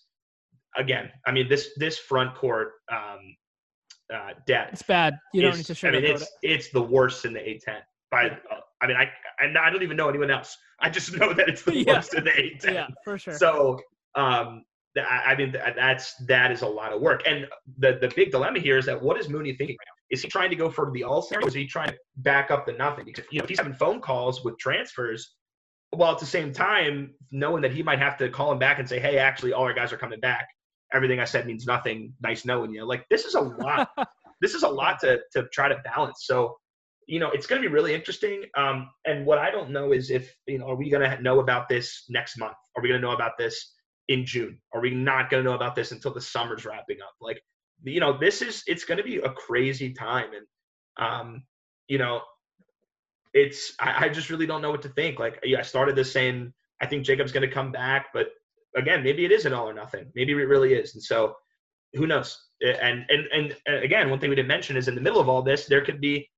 [0.77, 3.37] again, I mean this this front court um,
[4.13, 4.75] uh, depth.
[4.75, 5.19] It's bad.
[5.33, 5.89] You don't need to show.
[5.89, 6.29] I mean, it's it.
[6.43, 7.79] it's the worst in the A10.
[8.11, 9.11] By uh, I mean, I
[9.41, 10.57] and I don't even know anyone else.
[10.81, 11.95] I just know that it's the Yeah.
[11.95, 12.75] worst in the A10.
[12.75, 13.35] Yeah, for sure.
[13.35, 13.81] So,
[14.15, 14.65] um,
[14.97, 17.23] I I mean, that's that is a lot of work.
[17.27, 17.47] And
[17.79, 19.87] the the big dilemma here is that what is Mooney thinking right?
[20.11, 21.41] Is he trying to go for the all star?
[21.41, 23.05] Or is he trying to back up the nothing?
[23.07, 25.35] Because you know, if he's having phone calls with transfers,
[25.97, 28.89] while at the same time knowing that he might have to call him back and
[28.89, 30.49] say, "Hey, actually, all our guys are coming back.
[30.93, 32.13] Everything I said means nothing.
[32.21, 33.89] Nice knowing you." Like this is a lot.
[34.41, 36.25] this is a lot to to try to balance.
[36.27, 36.57] So.
[37.09, 38.43] You know, it's going to be really interesting.
[38.57, 41.39] Um, and what I don't know is if you know, are we going to know
[41.39, 42.57] about this next month?
[42.77, 43.75] Are we going to know about this
[44.09, 44.59] in June?
[44.75, 47.15] Are we not going to know about this until the summer's wrapping up?
[47.21, 47.41] Like,
[47.85, 51.45] you know, this is it's going to be a crazy time, and um,
[51.89, 52.23] you know,
[53.37, 55.19] it's I, I just really don't know what to think.
[55.19, 58.29] Like, I started this saying I think Jacob's going to come back, but
[58.77, 60.11] again, maybe it is an all or nothing.
[60.15, 61.37] Maybe it really is, and so
[61.95, 62.39] who knows?
[62.63, 65.29] And and and and again, one thing we didn't mention is in the middle of
[65.29, 66.29] all this, there could be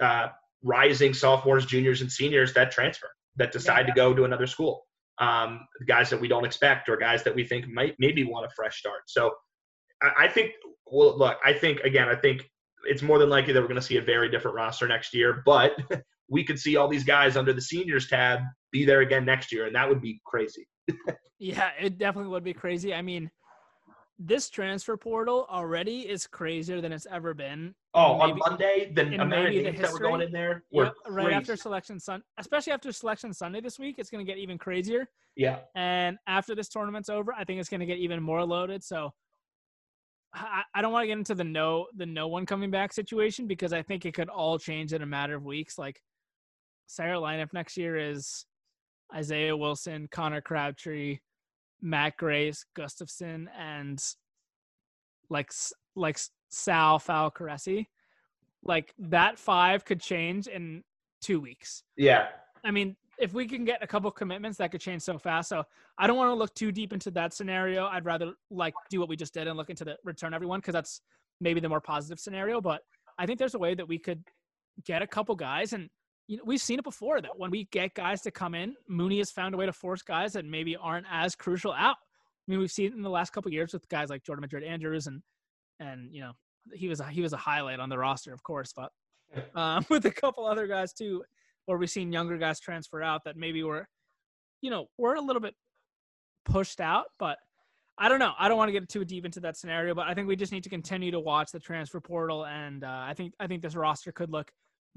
[0.00, 0.28] uh,
[0.62, 4.84] rising sophomores, juniors, and seniors that transfer that decide to go to another school.
[5.20, 8.50] Um, guys that we don't expect or guys that we think might maybe want a
[8.54, 9.02] fresh start.
[9.08, 9.32] So
[10.00, 10.52] I, I think,
[10.86, 12.48] well, look, I think again, I think
[12.84, 15.42] it's more than likely that we're going to see a very different roster next year,
[15.44, 15.72] but
[16.28, 18.40] we could see all these guys under the seniors tab
[18.72, 20.66] be there again next year, and that would be crazy.
[21.40, 22.92] Yeah, it definitely would be crazy.
[22.92, 23.30] I mean,
[24.18, 27.76] this transfer portal already is crazier than it's ever been.
[27.94, 31.32] Oh, Maybe- on Monday, the amount of names that were going in there Yep, right
[31.32, 35.06] after selection sun, especially after selection Sunday this week, it's going to get even crazier.
[35.36, 35.60] yeah.
[35.76, 38.82] And after this tournament's over, I think it's going to get even more loaded.
[38.82, 39.12] So
[40.34, 43.46] I, I don't want to get into the no the no one coming back situation
[43.46, 45.78] because I think it could all change in a matter of weeks.
[45.78, 46.00] Like
[46.98, 48.46] our lineup next year is
[49.14, 51.18] Isaiah Wilson, Connor Crabtree,
[51.80, 54.02] Matt Grace, Gustafson, and
[55.30, 55.50] like
[55.94, 56.18] like
[56.48, 57.86] Sal Fal Caresi.
[58.62, 60.82] Like that five could change in
[61.20, 61.82] two weeks.
[61.96, 62.28] Yeah.
[62.64, 65.48] I mean, if we can get a couple commitments, that could change so fast.
[65.48, 65.64] So
[65.98, 67.86] I don't want to look too deep into that scenario.
[67.86, 70.72] I'd rather like do what we just did and look into the return everyone because
[70.72, 71.00] that's
[71.40, 72.60] maybe the more positive scenario.
[72.60, 72.82] But
[73.18, 74.22] I think there's a way that we could
[74.84, 75.88] get a couple guys, and
[76.28, 79.18] you know we've seen it before that when we get guys to come in, Mooney
[79.18, 81.96] has found a way to force guys that maybe aren't as crucial out.
[81.96, 84.62] I mean, we've seen it in the last couple years with guys like Jordan Madrid
[84.62, 85.22] Andrews and
[85.80, 86.32] and you know
[86.72, 88.92] he was a, he was a highlight on the roster, of course, but
[89.58, 91.24] um, with a couple other guys too
[91.68, 93.86] or we've seen younger guys transfer out that maybe were,
[94.62, 95.54] you know, were a little bit
[96.44, 97.04] pushed out.
[97.18, 97.36] But
[97.98, 98.32] I don't know.
[98.38, 100.50] I don't want to get too deep into that scenario, but I think we just
[100.50, 103.76] need to continue to watch the transfer portal, and uh, I think I think this
[103.76, 104.50] roster could look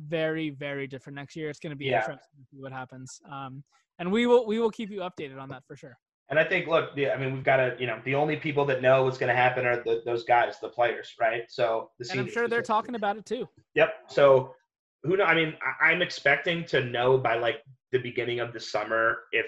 [0.08, 1.50] very very different next year.
[1.50, 1.98] It's going to be Yeah.
[1.98, 3.64] interesting to see what happens, um,
[4.00, 5.98] and we will we will keep you updated on that for sure.
[6.30, 8.64] And I think, look, the, I mean, we've got to, you know, the only people
[8.66, 11.44] that know what's going to happen are the, those guys, the players, right?
[11.50, 13.50] So the And I'm sure they're talking about it too.
[13.76, 13.94] Yep.
[14.08, 14.56] So
[15.04, 15.26] who know?
[15.26, 17.58] I mean, I, I'm expecting to know by like
[17.92, 19.46] the beginning of the summer if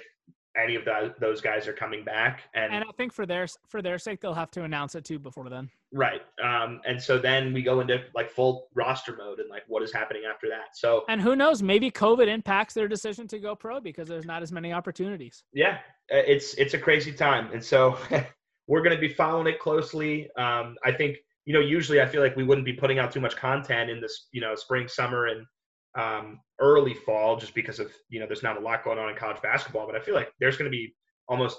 [0.61, 2.43] any of the, those guys are coming back.
[2.53, 5.19] And, And I think for their for their sake, they'll have to announce it too
[5.19, 5.69] before then.
[5.91, 6.21] right.
[6.43, 9.93] Um, and so then we go into like full roster mode and like what is
[9.93, 10.75] happening after that.
[10.75, 11.61] So And who knows?
[11.63, 15.43] Maybe COVID impacts their decision to go pro because there's not as many opportunities.
[15.53, 15.79] yeah,
[16.11, 17.97] uh, it's it's a crazy time, and so
[18.67, 20.29] we're going to be following it closely.
[20.37, 23.21] Um, I think you know usually I feel like we wouldn't be putting out too
[23.21, 25.45] much content in this you know spring, summer, and
[25.95, 29.15] um, early fall just because of you know there's not a lot going on in
[29.15, 29.85] college basketball.
[29.85, 30.93] But I feel like there's going to be
[31.27, 31.57] almost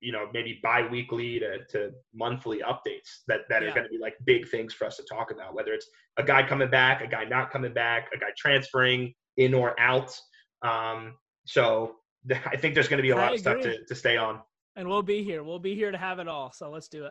[0.00, 4.14] you know maybe bi-weekly to, to monthly updates that that are going to be like
[4.24, 7.24] big things for us to talk about whether it's a guy coming back a guy
[7.24, 10.18] not coming back a guy transferring in or out
[10.62, 11.14] um,
[11.44, 11.94] so
[12.28, 14.16] th- i think there's going to be a I lot of stuff to, to stay
[14.16, 14.40] on
[14.76, 15.42] And we'll be here.
[15.42, 16.52] We'll be here to have it all.
[16.52, 17.08] So let's do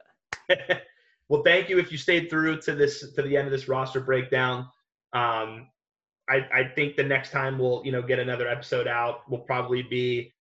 [0.49, 0.81] it.
[1.29, 3.99] well, thank you if you stayed through to this to the end of this roster
[3.99, 4.67] breakdown.
[5.13, 5.67] Um,
[6.29, 9.83] I, I think the next time we'll you know get another episode out will probably
[9.83, 10.33] be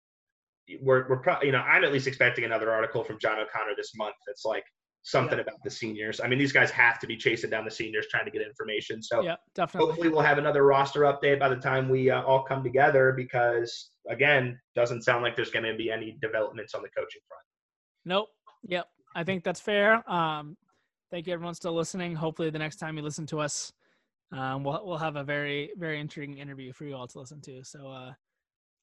[0.82, 3.92] we're we're pro- you know I'm at least expecting another article from John O'Connor this
[3.96, 4.64] month that's like
[5.02, 5.42] something Yeah.
[5.44, 6.20] about the seniors.
[6.20, 9.02] I mean, these guys have to be chasing down the seniors trying to get information.
[9.02, 9.88] So Yeah, definitely.
[9.90, 13.90] hopefully we'll have another roster update by the time we uh, all come together because
[14.10, 17.42] again, doesn't sound like there's going to be any developments on the coaching front.
[18.04, 18.28] Nope.
[18.64, 18.86] Yep.
[19.14, 20.08] I think that's fair.
[20.10, 20.56] Um,
[21.10, 22.14] thank you, everyone, still listening.
[22.14, 23.72] Hopefully, the next time you listen to us,
[24.32, 27.64] um, we'll we'll have a very very intriguing interview for you all to listen to.
[27.64, 28.12] So uh,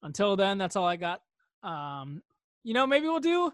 [0.02, 1.20] until then, that's all I got.
[1.62, 2.22] Um,
[2.64, 3.50] you know, maybe we'll do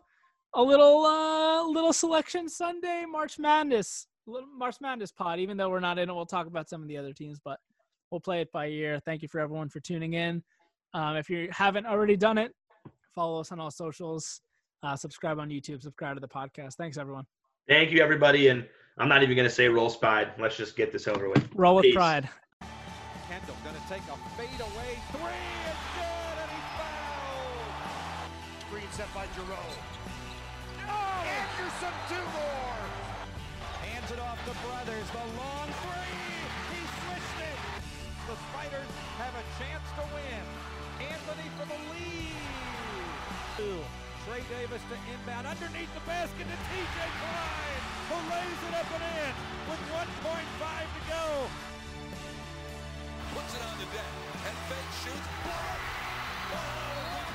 [0.54, 5.38] a little uh, little selection Sunday March Madness little March Madness pod.
[5.38, 7.58] Even though we're not in it, we'll talk about some of the other teams, but
[8.10, 9.00] we'll play it by ear.
[9.04, 10.42] Thank you for everyone for tuning in.
[10.94, 12.52] Um, if you haven't already done it,
[13.14, 14.40] follow us on all socials.
[14.82, 15.82] Uh, subscribe on YouTube.
[15.82, 16.74] Subscribe to the podcast.
[16.74, 17.24] Thanks, everyone.
[17.68, 18.48] Thank you, everybody.
[18.48, 18.66] And
[18.98, 20.32] I'm not even going to say roll spide.
[20.38, 21.48] Let's just get this over with.
[21.54, 21.94] Roll with Peace.
[21.94, 22.28] pride.
[23.28, 25.42] Kendall going to take a fadeaway three.
[25.64, 27.72] It's good, and he's fouled.
[28.68, 29.76] Screen set by Jerome.
[30.84, 31.24] Oh!
[31.24, 32.80] Anderson, two more.
[33.88, 35.08] Hands it off to Brothers.
[35.08, 36.20] The long three.
[36.76, 37.58] He switched it.
[38.28, 40.44] The Spiders have a chance to win.
[41.00, 42.36] Anthony for the lead.
[43.56, 43.80] Two.
[44.26, 49.02] Trey Davis to inbound underneath the basket to TJ Cline, who lays it up and
[49.02, 49.34] in
[49.66, 51.26] with 1.5 to go.
[53.34, 54.14] Puts it on the deck
[54.46, 55.28] and fake shoots.
[55.42, 55.82] Blocked.
[56.54, 57.31] Oh,